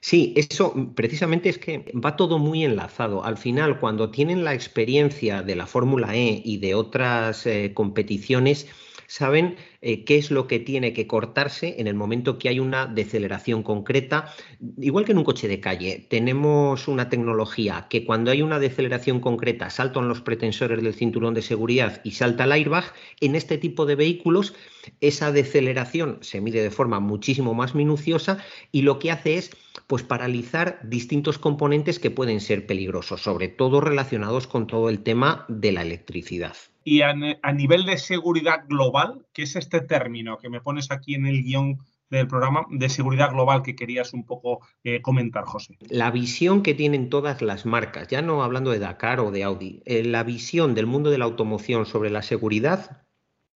Sí, 0.07 0.35
eso 0.37 0.75
precisamente 0.95 1.49
es 1.49 1.57
que 1.57 1.91
va 1.95 2.15
todo 2.15 2.39
muy 2.39 2.63
enlazado. 2.63 3.25
Al 3.25 3.39
final, 3.39 3.81
cuando 3.81 4.11
tienen 4.11 4.45
la 4.45 4.53
experiencia 4.53 5.43
de 5.43 5.57
la 5.57 5.67
Fórmula 5.67 6.15
E 6.15 6.43
y 6.45 6.59
de 6.59 6.75
otras 6.75 7.47
eh, 7.47 7.73
competiciones, 7.73 8.67
saben 9.07 9.57
eh, 9.81 10.05
qué 10.05 10.19
es 10.19 10.31
lo 10.31 10.47
que 10.47 10.59
tiene 10.59 10.93
que 10.93 11.07
cortarse 11.07 11.77
en 11.79 11.87
el 11.87 11.95
momento 11.95 12.39
que 12.39 12.51
hay 12.51 12.61
una 12.61 12.85
deceleración 12.85 13.63
concreta. 13.63 14.31
Igual 14.77 15.07
que 15.07 15.13
en 15.13 15.19
un 15.19 15.25
coche 15.25 15.49
de 15.49 15.61
calle, 15.61 16.07
tenemos 16.11 16.87
una 16.87 17.09
tecnología 17.09 17.87
que 17.89 18.05
cuando 18.05 18.31
hay 18.31 18.43
una 18.43 18.59
deceleración 18.59 19.21
concreta 19.21 19.71
saltan 19.71 20.09
los 20.09 20.21
pretensores 20.21 20.83
del 20.83 20.93
cinturón 20.93 21.33
de 21.33 21.41
seguridad 21.41 22.03
y 22.05 22.11
salta 22.11 22.45
el 22.45 22.53
airbag. 22.53 22.93
En 23.23 23.37
este 23.37 23.57
tipo 23.57 23.87
de 23.87 23.95
vehículos, 23.95 24.55
esa 25.01 25.33
deceleración 25.33 26.19
se 26.21 26.43
mide 26.43 26.63
de 26.63 26.71
forma 26.71 27.01
muchísimo 27.01 27.55
más 27.55 27.75
minuciosa 27.75 28.37
y 28.71 28.83
lo 28.83 28.99
que 28.99 29.11
hace 29.11 29.39
es 29.39 29.64
pues 29.87 30.03
paralizar 30.03 30.81
distintos 30.83 31.39
componentes 31.39 31.99
que 31.99 32.11
pueden 32.11 32.41
ser 32.41 32.67
peligrosos, 32.67 33.23
sobre 33.23 33.49
todo 33.49 33.81
relacionados 33.81 34.47
con 34.47 34.67
todo 34.67 34.89
el 34.89 35.03
tema 35.03 35.45
de 35.49 35.73
la 35.73 35.83
electricidad. 35.83 36.57
Y 36.85 37.01
a, 37.03 37.15
nivel 37.15 37.87
de 37.87 37.99
seguridad 37.99 38.65
global, 38.69 39.27
¿qué 39.33 39.43
es 39.43 39.57
este 39.57 39.81
término 39.81 40.39
que 40.39 40.51
me 40.51 40.61
pones 40.61 40.91
aquí 40.91 41.15
en 41.15 41.27
el 41.27 41.43
guion 41.43 41.79
del 42.11 42.29
programa 42.29 42.67
de 42.71 42.89
seguridad 42.89 43.31
global 43.33 43.63
que 43.63 43.75
querías 43.75 44.13
un 44.13 44.25
poco 44.25 44.61
eh, 44.85 45.03
comentar, 45.03 45.45
José. 45.45 45.79
La 45.89 46.11
visión 46.11 46.63
que 46.63 46.75
tienen 46.75 47.11
todas 47.11 47.43
las 47.43 47.67
marcas, 47.67 48.09
ya 48.09 48.23
no 48.23 48.43
hablando 48.43 48.71
de 48.71 48.79
Dakar 48.79 49.21
o 49.21 49.31
de 49.31 49.43
Audi, 49.43 49.83
eh, 49.85 50.05
la 50.05 50.23
visión 50.23 50.75
del 50.75 50.87
mundo 50.87 51.11
de 51.11 51.19
la 51.19 51.25
automoción 51.25 51.87
sobre 51.87 52.11
la 52.11 52.23
seguridad 52.23 53.05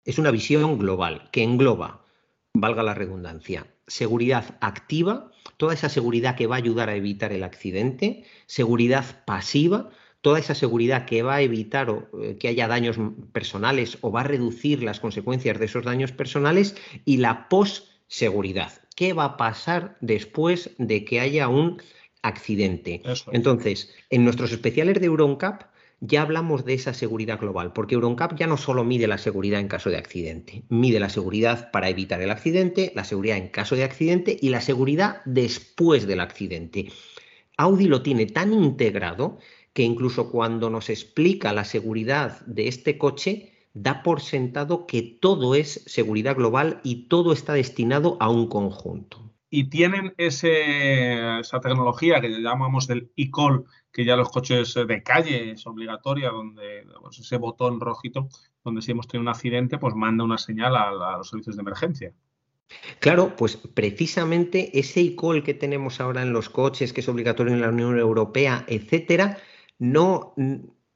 es 0.04 0.18
una 0.18 0.30
visión 0.30 0.78
global 0.78 1.28
que 1.30 1.42
engloba, 1.42 2.04
valga 2.54 2.82
la 2.82 2.94
redundancia, 2.94 3.66
seguridad 3.86 4.56
activa, 4.60 5.30
toda 5.56 5.74
esa 5.74 5.88
seguridad 5.88 6.36
que 6.36 6.46
va 6.46 6.56
a 6.56 6.58
ayudar 6.58 6.88
a 6.88 6.96
evitar 6.96 7.32
el 7.32 7.42
accidente, 7.42 8.24
seguridad 8.46 9.24
pasiva, 9.24 9.90
toda 10.20 10.38
esa 10.38 10.54
seguridad 10.54 11.06
que 11.06 11.22
va 11.22 11.36
a 11.36 11.42
evitar 11.42 12.08
eh, 12.20 12.36
que 12.38 12.48
haya 12.48 12.68
daños 12.68 12.96
personales 13.32 13.98
o 14.00 14.10
va 14.10 14.20
a 14.20 14.24
reducir 14.24 14.82
las 14.82 15.00
consecuencias 15.00 15.58
de 15.58 15.66
esos 15.66 15.84
daños 15.84 16.12
personales 16.12 16.76
y 17.04 17.18
la 17.18 17.48
post-seguridad. 17.48 18.72
¿Qué 18.96 19.12
va 19.12 19.24
a 19.24 19.36
pasar 19.36 19.96
después 20.00 20.70
de 20.78 21.04
que 21.04 21.20
haya 21.20 21.48
un 21.48 21.80
accidente? 22.22 23.02
Entonces, 23.32 23.94
en 24.10 24.24
nuestros 24.24 24.52
especiales 24.52 25.00
de 25.00 25.06
EuronCap 25.06 25.62
ya 26.00 26.22
hablamos 26.22 26.64
de 26.64 26.74
esa 26.74 26.94
seguridad 26.94 27.40
global, 27.40 27.72
porque 27.72 27.94
EuronCap 27.94 28.36
ya 28.36 28.46
no 28.46 28.56
solo 28.56 28.84
mide 28.84 29.06
la 29.06 29.18
seguridad 29.18 29.60
en 29.60 29.68
caso 29.68 29.90
de 29.90 29.96
accidente, 29.96 30.62
mide 30.68 31.00
la 31.00 31.08
seguridad 31.08 31.70
para 31.70 31.88
evitar 31.88 32.20
el 32.22 32.30
accidente, 32.30 32.92
la 32.94 33.04
seguridad 33.04 33.36
en 33.36 33.48
caso 33.48 33.74
de 33.74 33.84
accidente 33.84 34.36
y 34.40 34.50
la 34.50 34.60
seguridad 34.60 35.22
después 35.24 36.06
del 36.06 36.20
accidente. 36.20 36.92
Audi 37.56 37.86
lo 37.86 38.02
tiene 38.02 38.26
tan 38.26 38.52
integrado 38.52 39.38
que 39.72 39.82
incluso 39.82 40.30
cuando 40.30 40.70
nos 40.70 40.90
explica 40.90 41.52
la 41.52 41.64
seguridad 41.64 42.40
de 42.46 42.68
este 42.68 42.98
coche, 42.98 43.52
da 43.74 44.02
por 44.02 44.20
sentado 44.20 44.86
que 44.86 45.02
todo 45.02 45.54
es 45.54 45.84
seguridad 45.86 46.36
global 46.36 46.80
y 46.82 47.08
todo 47.08 47.32
está 47.32 47.52
destinado 47.52 48.16
a 48.20 48.28
un 48.28 48.48
conjunto. 48.48 49.32
Y 49.50 49.70
tienen 49.70 50.14
ese, 50.18 51.40
esa 51.40 51.60
tecnología 51.60 52.20
que 52.20 52.28
llamamos 52.28 52.86
del 52.86 53.10
e-call, 53.16 53.64
que 53.92 54.04
ya 54.04 54.16
los 54.16 54.28
coches 54.28 54.74
de 54.74 55.02
calle 55.02 55.52
es 55.52 55.66
obligatoria, 55.66 56.30
donde 56.30 56.86
pues, 57.00 57.18
ese 57.18 57.36
botón 57.36 57.80
rojito, 57.80 58.28
donde 58.64 58.82
si 58.82 58.92
hemos 58.92 59.06
tenido 59.08 59.22
un 59.22 59.28
accidente, 59.28 59.78
pues 59.78 59.94
manda 59.94 60.24
una 60.24 60.38
señal 60.38 60.76
a, 60.76 60.88
a 60.90 61.18
los 61.18 61.28
servicios 61.28 61.56
de 61.56 61.62
emergencia. 61.62 62.12
Claro, 63.00 63.34
pues 63.36 63.56
precisamente 63.56 64.78
ese 64.78 65.00
e-call 65.00 65.42
que 65.42 65.54
tenemos 65.54 66.00
ahora 66.00 66.22
en 66.22 66.32
los 66.32 66.50
coches, 66.50 66.92
que 66.92 67.00
es 67.00 67.08
obligatorio 67.08 67.54
en 67.54 67.62
la 67.62 67.70
Unión 67.70 67.98
Europea, 67.98 68.64
etcétera, 68.68 69.38
no 69.78 70.34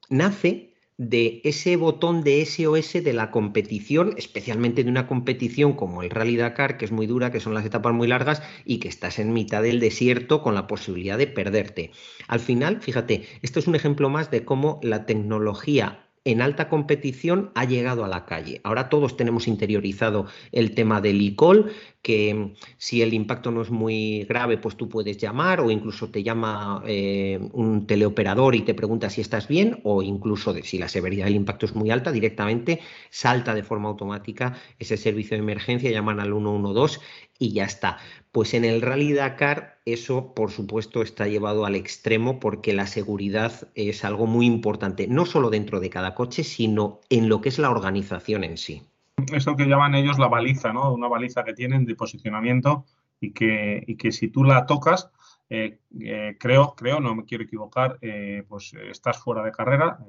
nace 0.09 0.72
de 0.97 1.41
ese 1.43 1.75
botón 1.75 2.23
de 2.23 2.41
SOS 2.45 3.03
de 3.03 3.13
la 3.13 3.31
competición, 3.31 4.13
especialmente 4.17 4.83
de 4.83 4.89
una 4.89 5.07
competición 5.07 5.73
como 5.73 6.03
el 6.03 6.09
Rally 6.09 6.37
Dakar, 6.37 6.77
que 6.77 6.85
es 6.85 6.91
muy 6.91 7.07
dura, 7.07 7.31
que 7.31 7.39
son 7.39 7.53
las 7.53 7.65
etapas 7.65 7.93
muy 7.93 8.07
largas 8.07 8.41
y 8.65 8.79
que 8.79 8.87
estás 8.87 9.19
en 9.19 9.33
mitad 9.33 9.63
del 9.63 9.79
desierto 9.79 10.41
con 10.41 10.55
la 10.55 10.67
posibilidad 10.67 11.17
de 11.17 11.27
perderte. 11.27 11.91
Al 12.27 12.39
final, 12.39 12.81
fíjate, 12.81 13.23
esto 13.41 13.59
es 13.59 13.67
un 13.67 13.75
ejemplo 13.75 14.09
más 14.09 14.31
de 14.31 14.45
cómo 14.45 14.79
la 14.83 15.05
tecnología 15.05 16.03
en 16.25 16.41
alta 16.41 16.69
competición 16.69 17.51
ha 17.53 17.65
llegado 17.65 18.05
a 18.05 18.07
la 18.07 18.25
calle. 18.25 18.61
Ahora 18.63 18.87
todos 18.87 19.17
tenemos 19.17 19.47
interiorizado 19.47 20.27
el 20.51 20.73
tema 20.73 21.01
del 21.01 21.21
ICOL, 21.21 21.71
que 22.01 22.33
mm, 22.33 22.53
si 22.77 23.01
el 23.01 23.13
impacto 23.13 23.51
no 23.51 23.61
es 23.61 23.69
muy 23.69 24.23
grave, 24.23 24.57
pues 24.57 24.77
tú 24.77 24.87
puedes 24.87 25.17
llamar 25.17 25.59
o 25.59 25.69
incluso 25.69 26.09
te 26.09 26.23
llama 26.23 26.81
eh, 26.87 27.39
un 27.51 27.85
teleoperador 27.87 28.55
y 28.55 28.61
te 28.61 28.73
pregunta 28.73 29.09
si 29.09 29.21
estás 29.21 29.47
bien 29.47 29.79
o 29.83 30.01
incluso 30.01 30.53
si 30.63 30.77
la 30.77 30.87
severidad 30.87 31.25
del 31.25 31.35
impacto 31.35 31.65
es 31.65 31.75
muy 31.75 31.91
alta, 31.91 32.11
directamente 32.11 32.79
salta 33.09 33.53
de 33.53 33.63
forma 33.63 33.89
automática 33.89 34.57
ese 34.79 34.97
servicio 34.97 35.35
de 35.35 35.43
emergencia, 35.43 35.91
llaman 35.91 36.19
al 36.19 36.31
112 36.31 36.99
y 37.37 37.51
ya 37.51 37.65
está. 37.65 37.97
Pues 38.33 38.55
en 38.55 38.65
el 38.65 38.81
Rally 38.81 39.13
Dakar 39.13 39.77
eso, 39.85 40.33
por 40.33 40.49
supuesto, 40.49 41.03
está 41.03 41.27
llevado 41.27 41.67
al 41.67 41.75
extremo 41.75 42.39
porque 42.39 42.73
la 42.73 42.87
seguridad 42.87 43.69
es 43.75 44.03
algo 44.03 44.25
muy 44.25 44.47
importante, 44.47 45.07
no 45.07 45.27
solo 45.27 45.51
dentro 45.51 45.79
de 45.79 45.91
cada 45.91 46.15
coche, 46.15 46.43
sino 46.43 46.99
en 47.11 47.29
lo 47.29 47.41
que 47.41 47.49
es 47.49 47.59
la 47.59 47.69
organización 47.69 48.43
en 48.43 48.57
sí. 48.57 48.81
Eso 49.31 49.55
que 49.55 49.67
llaman 49.67 49.93
ellos 49.93 50.17
la 50.17 50.29
baliza, 50.29 50.73
¿no? 50.73 50.91
Una 50.91 51.07
baliza 51.07 51.43
que 51.43 51.53
tienen 51.53 51.85
de 51.85 51.93
posicionamiento 51.93 52.85
y 53.19 53.33
que, 53.33 53.83
y 53.85 53.97
que 53.97 54.11
si 54.11 54.29
tú 54.29 54.43
la 54.43 54.65
tocas, 54.65 55.11
eh, 55.47 55.77
eh, 56.01 56.35
creo, 56.39 56.73
creo, 56.75 56.99
no 56.99 57.13
me 57.13 57.25
quiero 57.25 57.43
equivocar, 57.43 57.99
eh, 58.01 58.43
pues 58.49 58.73
estás 58.73 59.19
fuera 59.19 59.43
de 59.43 59.51
carrera, 59.51 59.99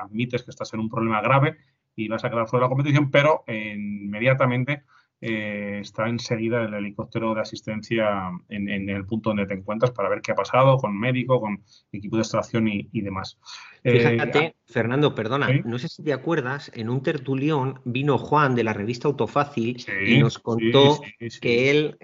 admites 0.00 0.44
que 0.44 0.52
estás 0.52 0.72
en 0.72 0.78
un 0.78 0.88
problema 0.88 1.20
grave 1.20 1.56
y 1.96 2.06
vas 2.06 2.24
a 2.24 2.30
quedar 2.30 2.46
fuera 2.46 2.62
de 2.62 2.66
la 2.66 2.76
competición, 2.76 3.10
pero 3.10 3.42
inmediatamente 3.48 4.84
eh, 5.24 5.78
está 5.80 6.08
enseguida 6.08 6.64
el 6.64 6.74
helicóptero 6.74 7.32
de 7.32 7.42
asistencia 7.42 8.32
en, 8.48 8.90
el 8.90 9.06
punto 9.06 9.30
donde 9.30 9.46
te 9.46 9.54
encuentras 9.54 9.92
para 9.92 10.08
ver 10.08 10.20
qué 10.20 10.32
ha 10.32 10.34
pasado 10.34 10.76
con 10.78 10.98
médico, 10.98 11.40
con 11.40 11.62
equipo 11.92 12.16
de 12.16 12.22
extracción 12.22 12.66
y, 12.66 13.00
demás. 13.00 13.38
Fíjate, 13.84 14.38
eh, 14.38 14.54
Fernando, 14.66 15.14
perdona, 15.14 15.48
no 15.64 15.78
sé 15.78 15.88
si 15.88 16.02
te 16.02 16.12
acuerdas, 16.12 16.72
en 16.74 16.90
un 16.90 17.04
tertulión 17.04 17.80
vino 17.84 18.18
Juan 18.18 18.56
de 18.56 18.64
la 18.64 18.72
revista 18.72 19.06
Autofácil 19.06 19.76
y 20.04 20.18
nos 20.18 20.40
contó 20.40 21.00
que 21.40 21.70
él 21.70 21.96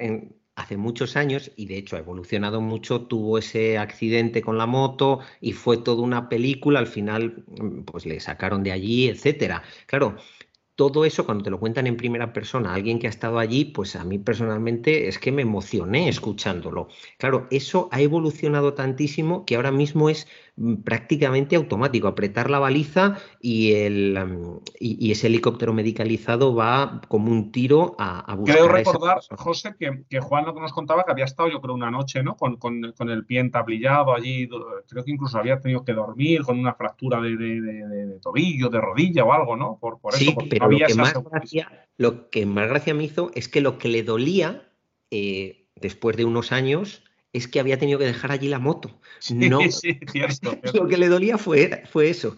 hace 0.54 0.76
muchos 0.76 1.16
años, 1.16 1.50
y 1.56 1.66
de 1.66 1.76
hecho 1.76 1.96
ha 1.96 2.00
evolucionado 2.00 2.60
mucho, 2.60 3.02
tuvo 3.02 3.38
ese 3.38 3.78
accidente 3.78 4.42
con 4.42 4.58
la 4.58 4.66
moto 4.66 5.20
y 5.40 5.52
fue 5.52 5.78
toda 5.78 6.02
una 6.02 6.28
película, 6.28 6.80
al 6.80 6.86
final 6.86 7.44
pues 7.84 8.06
le 8.06 8.18
sacaron 8.20 8.62
de 8.64 8.72
allí, 8.72 9.08
etcétera. 9.08 9.62
Claro, 9.86 10.16
todo 10.78 11.04
eso 11.04 11.26
cuando 11.26 11.42
te 11.42 11.50
lo 11.50 11.58
cuentan 11.58 11.88
en 11.88 11.96
primera 11.96 12.32
persona, 12.32 12.72
alguien 12.72 13.00
que 13.00 13.08
ha 13.08 13.10
estado 13.10 13.40
allí, 13.40 13.64
pues 13.64 13.96
a 13.96 14.04
mí 14.04 14.18
personalmente 14.18 15.08
es 15.08 15.18
que 15.18 15.32
me 15.32 15.42
emocioné 15.42 16.08
escuchándolo. 16.08 16.86
Claro, 17.18 17.48
eso 17.50 17.88
ha 17.90 18.00
evolucionado 18.00 18.74
tantísimo 18.74 19.44
que 19.44 19.56
ahora 19.56 19.72
mismo 19.72 20.08
es 20.08 20.28
prácticamente 20.84 21.56
automático. 21.56 22.08
Apretar 22.08 22.50
la 22.50 22.58
baliza 22.58 23.16
y, 23.40 23.72
el, 23.74 24.18
mm, 24.18 24.60
y, 24.80 25.10
ese 25.12 25.28
helicóptero 25.28 25.72
medicalizado 25.72 26.54
va 26.54 27.00
como 27.08 27.30
un 27.30 27.52
tiro 27.52 27.94
a, 27.98 28.20
a 28.20 28.34
buscar. 28.34 28.56
Creo 28.56 28.68
recordar, 28.68 29.20
José, 29.36 29.74
que, 29.78 30.20
Juan 30.20 30.46
lo 30.46 30.54
que 30.54 30.60
nos 30.60 30.72
contaba 30.72 31.04
que 31.04 31.12
había 31.12 31.24
estado, 31.24 31.48
yo 31.48 31.60
creo, 31.60 31.74
una 31.74 31.90
noche, 31.90 32.22
¿no? 32.22 32.36
Con, 32.36 32.58
el 33.10 33.26
pie 33.26 33.40
entablillado 33.40 34.14
allí. 34.14 34.48
Creo 34.88 35.04
que 35.04 35.10
incluso 35.10 35.38
había 35.38 35.60
tenido 35.60 35.84
que 35.84 35.92
dormir 35.92 36.42
con 36.42 36.58
una 36.58 36.74
fractura 36.74 37.20
de, 37.20 38.18
tobillo, 38.20 38.68
de 38.68 38.80
rodilla 38.80 39.24
o 39.24 39.32
algo, 39.32 39.56
¿no? 39.56 39.78
Por, 39.80 39.98
sí, 40.12 40.34
pero 40.50 40.70
lo 40.70 40.78
que, 40.78 40.94
más 40.94 41.14
gracia, 41.24 41.86
lo 41.96 42.30
que 42.30 42.46
más 42.46 42.68
gracia 42.68 42.94
me 42.94 43.04
hizo 43.04 43.30
es 43.34 43.48
que 43.48 43.60
lo 43.60 43.78
que 43.78 43.88
le 43.88 44.02
dolía. 44.02 44.64
Eh, 45.10 45.58
después 45.80 46.16
de 46.16 46.24
unos 46.24 46.52
años, 46.52 47.02
es 47.38 47.48
que 47.48 47.60
había 47.60 47.78
tenido 47.78 47.98
que 47.98 48.04
dejar 48.04 48.32
allí 48.32 48.48
la 48.48 48.58
moto. 48.58 49.00
no, 49.30 49.60
sí, 49.70 49.98
cierto, 50.10 50.58
Lo 50.74 50.86
que 50.86 50.98
le 50.98 51.08
dolía 51.08 51.38
fue, 51.38 51.82
fue 51.90 52.10
eso. 52.10 52.36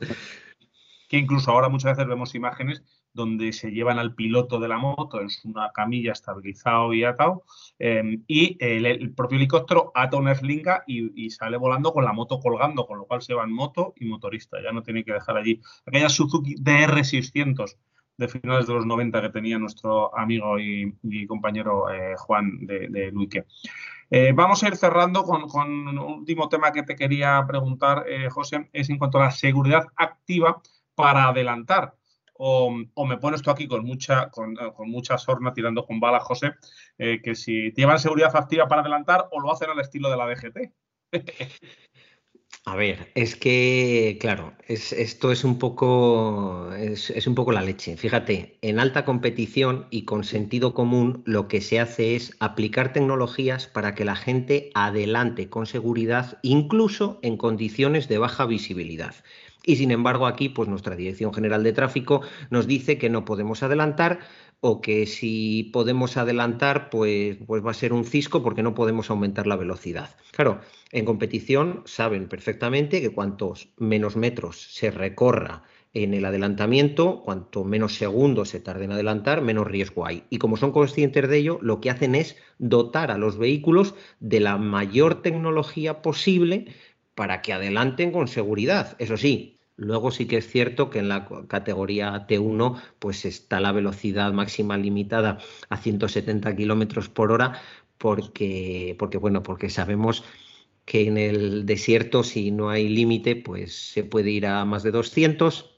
Que 1.09 1.19
incluso 1.19 1.51
ahora 1.51 1.69
muchas 1.69 1.97
veces 1.97 2.09
vemos 2.09 2.35
imágenes 2.35 2.83
donde 3.13 3.53
se 3.53 3.71
llevan 3.71 3.99
al 3.99 4.15
piloto 4.15 4.61
de 4.61 4.69
la 4.69 4.79
moto 4.79 5.21
en 5.21 5.29
una 5.45 5.73
camilla 5.73 6.13
estabilizado 6.13 6.95
y 6.95 7.03
atado, 7.03 7.43
em, 7.79 8.23
y 8.29 8.57
el, 8.61 9.13
propio 9.15 9.37
helicóptero 9.37 9.91
ata 9.97 10.17
una 10.17 10.31
eslinga 10.33 10.85
y, 10.87 11.25
y, 11.25 11.31
sale 11.31 11.57
volando 11.57 11.93
con 11.93 12.05
la 12.05 12.13
moto 12.13 12.39
colgando, 12.39 12.87
con 12.87 12.99
lo 12.99 13.07
cual 13.07 13.23
se 13.23 13.35
va 13.35 13.43
en 13.43 13.53
moto 13.53 13.95
y 13.97 14.05
motorista, 14.05 14.63
ya 14.63 14.71
no 14.71 14.83
tiene 14.83 15.03
que 15.05 15.13
dejar 15.13 15.37
allí. 15.37 15.61
Aquella 15.87 16.09
Suzuki 16.09 16.55
DR600 16.55 17.77
de 18.21 18.29
finales 18.29 18.67
de 18.67 18.75
los 18.75 18.87
90 18.87 19.23
que 19.23 19.31
tenía 19.31 19.59
nuestro 19.59 20.17
amigo 20.17 20.59
y, 20.59 21.27
compañero 21.27 21.91
eh, 21.91 22.15
Juan 22.19 22.67
de, 22.67 22.89
de 22.89 23.11
Luique. 23.11 23.47
Eh, 24.11 24.33
vamos 24.35 24.63
a 24.63 24.69
ir 24.69 24.77
cerrando 24.77 25.23
con, 25.23 25.45
un 25.45 25.99
último 25.99 26.49
tema 26.49 26.73
que 26.73 26.83
te 26.83 26.97
quería 26.97 27.45
preguntar, 27.47 28.05
eh, 28.09 28.29
José, 28.29 28.69
es 28.73 28.91
en 28.91 28.99
cuanto 28.99 29.19
a 29.19 29.25
la 29.25 29.31
seguridad 29.31 29.87
activa 29.97 30.61
para 30.95 31.29
adelantar. 31.29 31.95
O, 32.43 32.71
me 32.71 33.19
pones 33.19 33.43
tú 33.43 33.51
aquí 33.51 33.69
con 33.69 33.85
mucha, 33.85 34.31
con, 34.31 34.55
mucha 34.87 35.19
sorna 35.19 35.53
tirando 35.53 35.85
con 35.85 36.01
balas, 36.01 36.23
José, 36.23 36.55
que 36.97 37.35
si 37.35 37.71
llevan 37.73 37.99
seguridad 37.99 38.35
activa 38.35 38.67
para 38.67 38.81
adelantar 38.81 39.29
o 39.31 39.41
lo 39.41 39.53
hacen 39.53 39.69
al 39.69 39.79
estilo 39.81 40.11
de 40.11 40.17
la 40.17 40.27
DGT. 40.27 40.73
A 42.67 42.77
ver, 42.77 43.11
es 43.15 43.37
que, 43.37 44.19
claro, 44.21 44.53
esto 44.69 45.33
es 45.33 45.45
un, 45.45 45.59
poco, 45.59 46.71
es, 46.75 47.27
un 47.27 47.35
poco 47.35 47.53
la 47.53 47.63
leche. 47.63 47.97
Fíjate, 47.97 48.59
en 48.61 48.79
alta 48.79 49.07
competición 49.07 49.87
y 49.91 50.05
con 50.05 50.25
sentido 50.25 50.75
común 50.75 51.23
lo 51.25 51.49
que 51.49 51.63
se 51.63 51.81
hace 51.81 52.15
es 52.17 52.37
aplicar 52.39 52.93
tecnologías 52.93 53.67
para 53.67 53.95
que 53.95 54.05
la 54.05 54.15
gente 54.15 54.71
adelante 54.75 55.49
con 55.49 55.67
seguridad, 55.67 56.39
incluso 56.43 57.19
en 57.23 57.39
condiciones 57.39 58.09
de 58.09 58.19
baja 58.19 58.45
visibilidad. 58.45 59.15
Y 59.65 59.77
sin 59.77 59.91
embargo, 59.91 60.27
aquí, 60.27 60.49
pues 60.51 60.69
nuestra 60.69 60.97
Dirección 60.97 61.35
General 61.35 61.63
de 61.63 61.73
Tráfico 61.73 62.23
nos 62.51 62.67
dice 62.67 62.99
que 62.99 63.11
no 63.11 63.25
podemos 63.25 63.63
adelantar 63.63 64.21
o 64.61 64.81
que 64.81 65.07
si 65.07 65.71
podemos 65.73 66.17
adelantar, 66.17 66.91
pues, 66.91 67.39
pues 67.47 67.65
va 67.65 67.71
a 67.71 67.75
ser 67.75 67.93
un 67.93 68.05
cisco 68.05 68.43
porque 68.43 68.63
no 68.63 68.75
podemos 68.75 69.11
aumentar 69.11 69.47
la 69.47 69.57
velocidad. 69.57 70.17
Claro, 70.33 70.61
en 70.93 71.05
competición 71.05 71.83
saben 71.87 72.29
perfectamente 72.29 73.01
que 73.01 73.11
cuantos 73.11 73.71
menos 73.79 74.17
metros 74.17 74.61
se 74.75 74.91
recorra 74.91 75.63
en 75.93 76.15
el 76.15 76.25
adelantamiento, 76.25 77.23
cuanto 77.25 77.65
menos 77.65 77.95
segundos 77.97 78.51
se 78.51 78.61
tarde 78.61 78.85
en 78.85 78.93
adelantar, 78.93 79.43
menos 79.43 79.67
riesgo 79.67 80.07
hay. 80.07 80.25
Y 80.31 80.39
como 80.39 80.57
son 80.57 80.73
conscientes 80.73 81.29
de 81.29 81.39
ello, 81.39 81.59
lo 81.63 81.81
que 81.81 81.91
hacen 81.91 82.15
es 82.15 82.37
dotar 82.59 83.11
a 83.11 83.19
los 83.19 83.39
vehículos 83.39 83.95
de 84.21 84.41
la 84.41 84.57
mayor 84.57 85.23
tecnología 85.23 86.03
posible 86.03 86.67
para 87.15 87.43
que 87.43 87.53
adelanten 87.53 88.13
con 88.13 88.29
seguridad. 88.29 88.95
Eso 88.99 89.17
sí, 89.17 89.60
Luego 89.81 90.11
sí 90.11 90.27
que 90.27 90.37
es 90.37 90.47
cierto 90.47 90.91
que 90.91 90.99
en 90.99 91.09
la 91.09 91.27
categoría 91.49 92.27
T1 92.27 92.79
pues 92.99 93.25
está 93.25 93.61
la 93.61 93.73
velocidad 93.73 94.31
máxima 94.31 94.77
limitada 94.77 95.39
a 95.71 95.79
170 95.79 96.55
kilómetros 96.55 97.09
por 97.09 97.33
hora 97.33 97.59
porque, 97.97 98.95
porque, 98.99 99.17
bueno, 99.17 99.43
porque 99.43 99.71
sabemos 99.71 100.23
que 100.85 101.07
en 101.07 101.17
el 101.17 101.65
desierto 101.65 102.25
si 102.25 102.51
no 102.51 102.69
hay 102.69 102.91
límite 102.91 103.37
pues 103.37 103.93
se 103.93 104.05
puede 104.05 104.31
ir 104.31 104.47
a 104.47 104.67
más 104.67 104.83
de 104.83 104.91
200 104.91 105.71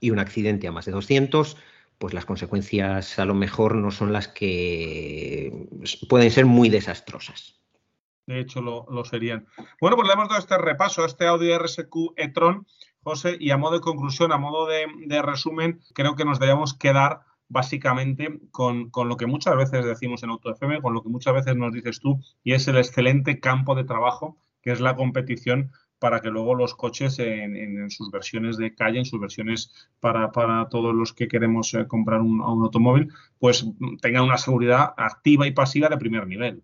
y 0.00 0.08
un 0.08 0.20
accidente 0.20 0.66
a 0.66 0.72
más 0.72 0.86
de 0.86 0.92
200 0.92 1.58
pues 1.98 2.14
las 2.14 2.24
consecuencias 2.24 3.18
a 3.18 3.26
lo 3.26 3.34
mejor 3.34 3.74
no 3.74 3.90
son 3.90 4.14
las 4.14 4.26
que 4.26 5.68
pueden 6.08 6.30
ser 6.30 6.46
muy 6.46 6.70
desastrosas. 6.70 7.60
De 8.26 8.40
hecho, 8.40 8.62
lo, 8.62 9.04
serían. 9.04 9.46
Bueno, 9.82 9.96
pues 9.96 10.08
le 10.08 10.14
hemos 10.14 10.30
dado 10.30 10.40
este 10.40 10.56
repaso 10.56 11.02
a 11.02 11.06
este 11.06 11.26
Audi 11.26 11.52
RSQ 11.52 12.14
e-tron 12.16 12.66
José, 13.04 13.36
y 13.38 13.50
a 13.50 13.58
modo 13.58 13.74
de 13.74 13.80
conclusión, 13.80 14.32
a 14.32 14.38
modo 14.38 14.66
de, 14.66 15.22
resumen, 15.22 15.80
creo 15.92 16.16
que 16.16 16.24
nos 16.24 16.40
debemos 16.40 16.72
quedar 16.72 17.20
básicamente 17.48 18.40
con, 18.50 18.90
lo 18.94 19.16
que 19.18 19.26
muchas 19.26 19.56
veces 19.56 19.84
decimos 19.84 20.22
en 20.22 20.30
AutoFM, 20.30 20.80
con 20.80 20.94
lo 20.94 21.02
que 21.02 21.10
muchas 21.10 21.34
veces 21.34 21.54
nos 21.54 21.72
dices 21.72 22.00
tú, 22.00 22.18
y 22.42 22.54
es 22.54 22.66
el 22.66 22.78
excelente 22.78 23.40
campo 23.40 23.74
de 23.74 23.84
trabajo 23.84 24.38
que 24.62 24.72
es 24.72 24.80
la 24.80 24.96
competición 24.96 25.70
para 25.98 26.20
que 26.20 26.30
luego 26.30 26.54
los 26.54 26.74
coches 26.74 27.18
en, 27.18 27.90
sus 27.90 28.10
versiones 28.10 28.56
de 28.56 28.74
calle, 28.74 28.98
en 28.98 29.04
sus 29.04 29.20
versiones 29.20 29.70
para, 30.00 30.30
todos 30.70 30.94
los 30.94 31.12
que 31.12 31.28
queremos 31.28 31.74
eh, 31.74 31.86
comprar 31.86 32.22
un, 32.22 32.40
un 32.40 32.62
automóvil, 32.62 33.12
pues 33.38 33.66
tengan 34.00 34.24
una 34.24 34.38
seguridad 34.38 34.94
activa 34.96 35.46
y 35.46 35.52
pasiva 35.52 35.88
de 35.88 35.98
primer 35.98 36.26
nivel. 36.26 36.62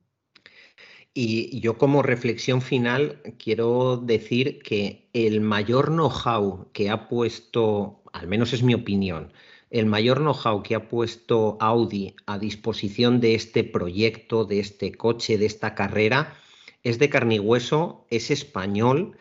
Y 1.12 1.58
yo 1.60 1.76
como 1.76 2.02
reflexión 2.02 2.62
final 2.62 3.20
quiero 3.38 3.96
decir 3.96 4.60
que 4.62 5.08
el 5.12 5.40
mayor 5.40 5.88
know-how 5.88 6.70
que 6.72 6.88
ha 6.88 7.08
puesto, 7.08 8.02
al 8.12 8.28
menos 8.28 8.52
es 8.52 8.62
mi 8.62 8.74
opinión, 8.74 9.32
el 9.70 9.86
mayor 9.86 10.18
know-how 10.18 10.62
que 10.62 10.76
ha 10.76 10.88
puesto 10.88 11.56
Audi 11.60 12.14
a 12.26 12.38
disposición 12.38 13.20
de 13.20 13.34
este 13.34 13.64
proyecto, 13.64 14.44
de 14.44 14.60
este 14.60 14.92
coche, 14.92 15.36
de 15.36 15.46
esta 15.46 15.74
carrera, 15.74 16.36
es 16.84 16.98
de 17.00 17.08
carne 17.08 17.36
y 17.36 17.38
hueso, 17.40 18.06
es 18.10 18.30
español 18.30 19.16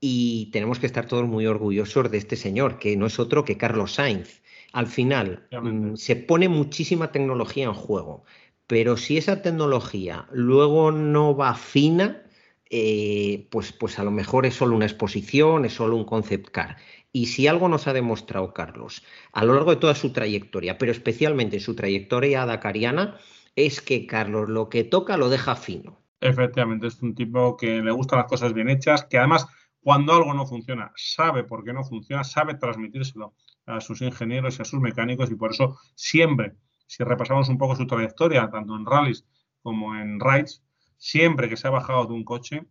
y 0.00 0.50
tenemos 0.52 0.80
que 0.80 0.86
estar 0.86 1.06
todos 1.06 1.28
muy 1.28 1.46
orgullosos 1.46 2.10
de 2.10 2.18
este 2.18 2.36
señor, 2.36 2.78
que 2.78 2.96
no 2.96 3.06
es 3.06 3.18
otro 3.20 3.44
que 3.44 3.56
Carlos 3.56 3.94
Sainz. 3.94 4.42
Al 4.72 4.86
final, 4.86 5.48
mm, 5.52 5.94
se 5.96 6.16
pone 6.16 6.48
muchísima 6.48 7.12
tecnología 7.12 7.64
en 7.66 7.74
juego 7.74 8.24
pero 8.70 8.96
si 8.96 9.18
esa 9.18 9.42
tecnología 9.42 10.28
luego 10.30 10.92
no 10.92 11.34
va 11.34 11.56
fina, 11.56 12.22
eh, 12.70 13.48
pues, 13.50 13.72
pues 13.72 13.98
a 13.98 14.04
lo 14.04 14.12
mejor 14.12 14.46
es 14.46 14.54
solo 14.54 14.76
una 14.76 14.86
exposición, 14.86 15.64
es 15.64 15.72
solo 15.72 15.96
un 15.96 16.04
concept 16.04 16.50
car. 16.50 16.76
Y 17.10 17.26
si 17.26 17.48
algo 17.48 17.68
nos 17.68 17.88
ha 17.88 17.92
demostrado 17.92 18.54
Carlos 18.54 19.02
a 19.32 19.44
lo 19.44 19.54
largo 19.54 19.72
de 19.72 19.78
toda 19.78 19.96
su 19.96 20.12
trayectoria, 20.12 20.78
pero 20.78 20.92
especialmente 20.92 21.58
su 21.58 21.74
trayectoria 21.74 22.46
dakariana, 22.46 23.18
es 23.56 23.80
que 23.80 24.06
Carlos 24.06 24.48
lo 24.48 24.68
que 24.68 24.84
toca 24.84 25.16
lo 25.16 25.30
deja 25.30 25.56
fino. 25.56 25.98
Efectivamente, 26.20 26.86
es 26.86 27.02
un 27.02 27.16
tipo 27.16 27.56
que 27.56 27.82
le 27.82 27.90
gustan 27.90 28.20
las 28.20 28.28
cosas 28.28 28.54
bien 28.54 28.68
hechas, 28.68 29.02
que 29.02 29.18
además 29.18 29.48
cuando 29.80 30.12
algo 30.12 30.32
no 30.32 30.46
funciona, 30.46 30.92
sabe 30.94 31.42
por 31.42 31.64
qué 31.64 31.72
no 31.72 31.82
funciona, 31.82 32.22
sabe 32.22 32.54
transmitírselo 32.54 33.34
a 33.66 33.80
sus 33.80 34.00
ingenieros 34.00 34.60
y 34.60 34.62
a 34.62 34.64
sus 34.64 34.78
mecánicos 34.78 35.28
y 35.28 35.34
por 35.34 35.50
eso 35.50 35.76
siempre 35.96 36.54
si 36.90 37.04
repasamos 37.04 37.48
un 37.48 37.56
poco 37.56 37.76
su 37.76 37.86
trayectoria, 37.86 38.50
tanto 38.50 38.74
en 38.74 38.84
rallies 38.84 39.24
como 39.62 39.94
en 39.94 40.18
rides, 40.18 40.64
siempre 40.96 41.48
que 41.48 41.56
se 41.56 41.68
ha 41.68 41.70
bajado 41.70 42.04
de 42.06 42.14
un 42.14 42.24
coche, 42.24 42.66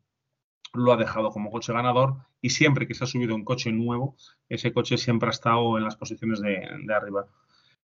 lo 0.73 0.91
ha 0.91 0.97
dejado 0.97 1.32
como 1.32 1.49
coche 1.49 1.71
ganador 1.71 2.17
y 2.41 2.49
siempre 2.49 2.86
que 2.86 2.93
se 2.93 3.05
ha 3.05 3.08
subido 3.08 3.34
un 3.34 3.45
coche 3.45 3.71
nuevo, 3.71 4.17
ese 4.49 4.73
coche 4.73 4.97
siempre 4.97 5.27
ha 5.27 5.32
estado 5.32 5.77
en 5.77 5.86
las 5.86 5.95
posiciones 5.95 6.41
de, 6.41 6.93
arriba. 6.93 7.27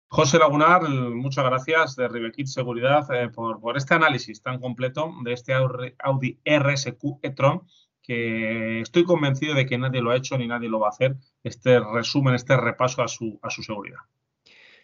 José 0.06 0.38
Lagunar, 0.38 0.88
muchas 0.88 1.44
gracias 1.44 1.96
de 1.96 2.06
Rivekit 2.06 2.46
Seguridad 2.46 3.12
eh, 3.12 3.28
por, 3.28 3.76
este 3.76 3.94
análisis 3.94 4.40
tan 4.40 4.60
completo 4.60 5.12
de 5.24 5.32
este 5.32 5.52
Audi 5.52 6.38
RSQ 6.44 7.18
e-tron 7.22 7.62
que 8.00 8.80
estoy 8.82 9.02
convencido 9.02 9.54
de 9.54 9.66
que 9.66 9.78
nadie 9.78 10.00
lo 10.00 10.12
ha 10.12 10.16
hecho 10.16 10.38
ni 10.38 10.46
nadie 10.46 10.68
lo 10.68 10.78
va 10.78 10.86
a 10.86 10.90
hacer, 10.90 11.16
este 11.42 11.80
resumen, 11.80 12.36
este 12.36 12.56
repaso 12.56 13.02
a 13.02 13.08
su 13.08 13.62
seguridad. 13.64 13.98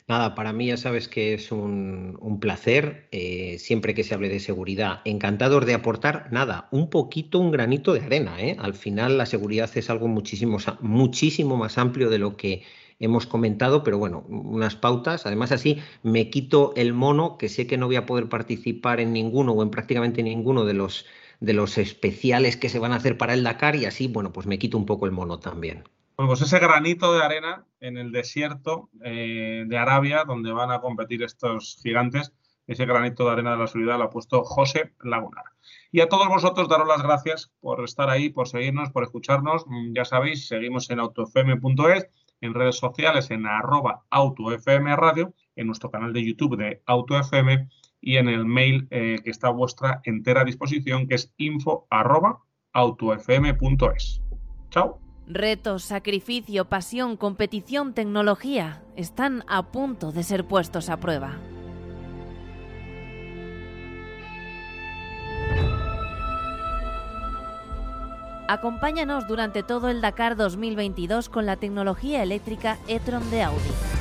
Nada, 0.09 0.37
para 0.37 0.53
mí 0.53 0.67
ya 0.69 0.77
sabes 0.77 1.09
que 1.09 1.35
es 1.35 1.51
un, 1.51 2.39
placer, 2.41 3.09
eh, 3.11 3.59
siempre 3.59 3.93
que 3.93 4.05
se 4.05 4.15
hable 4.15 4.29
de 4.29 4.39
seguridad, 4.39 5.01
encantador 5.05 5.65
de 5.65 5.75
aportar, 5.75 6.29
nada, 6.31 6.69
un 6.71 6.91
poquito, 6.91 7.41
un 7.41 7.51
granito 7.51 7.93
de 7.93 8.03
arena. 8.03 8.41
¿eh? 8.41 8.57
Al 8.61 8.75
final 8.75 9.19
la 9.19 9.27
seguridad 9.27 9.69
es 9.75 9.91
algo 9.91 10.07
muchísimo, 10.07 10.59
muchísimo 10.81 11.57
más 11.57 11.77
amplio 11.77 12.09
de 12.09 12.19
lo 12.19 12.37
que 12.37 12.63
hemos 13.01 13.27
comentado, 13.27 13.83
pero 13.83 13.99
bueno, 13.99 14.25
unas 14.29 14.77
pautas. 14.77 15.27
Además, 15.27 15.51
así 15.51 15.79
me 16.05 16.31
quito 16.31 16.73
el 16.77 16.93
mono, 16.93 17.37
que 17.37 17.49
sé 17.49 17.67
que 17.67 17.77
no 17.77 17.87
voy 17.87 17.97
a 17.97 18.07
poder 18.07 18.29
participar 18.29 19.01
en 19.01 19.13
ninguno 19.13 19.53
o 19.53 19.63
en 19.63 19.71
prácticamente 19.71 20.23
ninguno 20.23 20.65
de 20.65 20.75
los, 20.75 21.07
de 21.41 21.53
los 21.53 21.79
especiales 21.79 22.57
que 22.57 22.69
se 22.69 22.79
van 22.79 22.93
a 22.93 22.97
hacer 22.97 23.19
para 23.19 23.35
el 23.35 23.43
Dakar 23.43 23.75
y 23.75 23.87
así, 23.87 24.07
bueno, 24.07 24.33
pues 24.33 24.47
me 24.47 24.59
quito 24.59 24.79
un 24.79 24.87
poco 24.87 25.07
el 25.07 25.13
mono 25.13 25.41
también. 25.41 25.85
Bueno, 26.17 26.31
pues 26.31 26.41
ese 26.41 26.59
granito 26.59 27.13
de 27.13 27.23
arena 27.23 27.67
en 27.79 27.99
el 27.99 28.11
desierto 28.11 28.89
eh, 29.05 29.65
de 29.67 29.79
Arabia, 29.79 30.25
donde 30.25 30.51
van 30.51 30.71
a 30.71 30.81
competir 30.81 31.23
estos 31.23 31.79
gigantes, 31.83 32.33
ese 32.67 32.87
granito 32.87 33.27
de 33.27 33.33
arena 33.33 33.53
de 33.53 33.59
la 33.59 33.67
seguridad 33.67 33.99
lo 33.99 34.05
ha 34.05 34.11
puesto 34.11 34.43
José 34.43 34.95
Lagunar. 35.03 35.45
Y 35.93 36.01
a 36.01 36.09
todos 36.09 36.29
vosotros 36.29 36.69
daros 36.69 36.89
las 36.89 37.03
gracias 37.03 37.53
por 37.61 37.85
estar 37.85 38.09
ahí, 38.09 38.31
por 38.31 38.49
seguirnos, 38.49 38.91
por 38.91 39.03
escucharnos. 39.03 39.67
Mm, 39.67 39.95
ya 39.95 40.07
sabéis, 40.07 40.49
seguimos 40.49 40.89
en 40.91 41.01
autofm.es, 41.01 42.09
en 42.41 42.55
redes 42.55 42.77
sociales 42.77 43.31
en 43.31 43.47
arroba 43.47 44.05
autofm 44.11 44.97
radio, 44.97 45.35
en 45.55 45.67
nuestro 45.67 45.91
canal 45.91 46.13
de 46.13 46.25
YouTube 46.25 46.57
de 46.57 46.83
AutoFM 46.87 47.69
y 48.01 48.17
en 48.17 48.29
el 48.29 48.47
mail 48.47 48.89
eh, 48.91 49.19
que 49.23 49.31
está 49.31 49.49
a 49.49 49.53
vuestra 49.53 50.01
entera 50.05 50.45
disposición, 50.45 51.09
que 51.09 51.17
es 51.17 51.35
info 51.37 51.87
arroba. 51.91 52.41
Chao. 54.71 55.06
Retos, 55.29 55.83
sacrificio, 55.83 56.67
pasión, 56.67 57.17
competición, 57.17 57.95
tecnología 57.95 58.85
están 58.95 59.43
a 59.49 59.73
punto 59.73 60.13
de 60.13 60.23
ser 60.23 60.45
puestos 60.45 60.89
a 60.89 60.99
prueba. 60.99 61.37
Acompáñanos 68.47 69.27
durante 69.27 69.65
todo 69.65 69.89
el 69.89 70.01
Dakar 70.01 70.37
2022 70.37 71.29
con 71.29 71.45
la 71.45 71.57
tecnología 71.57 72.23
eléctrica 72.23 72.79
e-tron 72.87 73.29
de 73.29 73.43
Audi. 73.43 73.96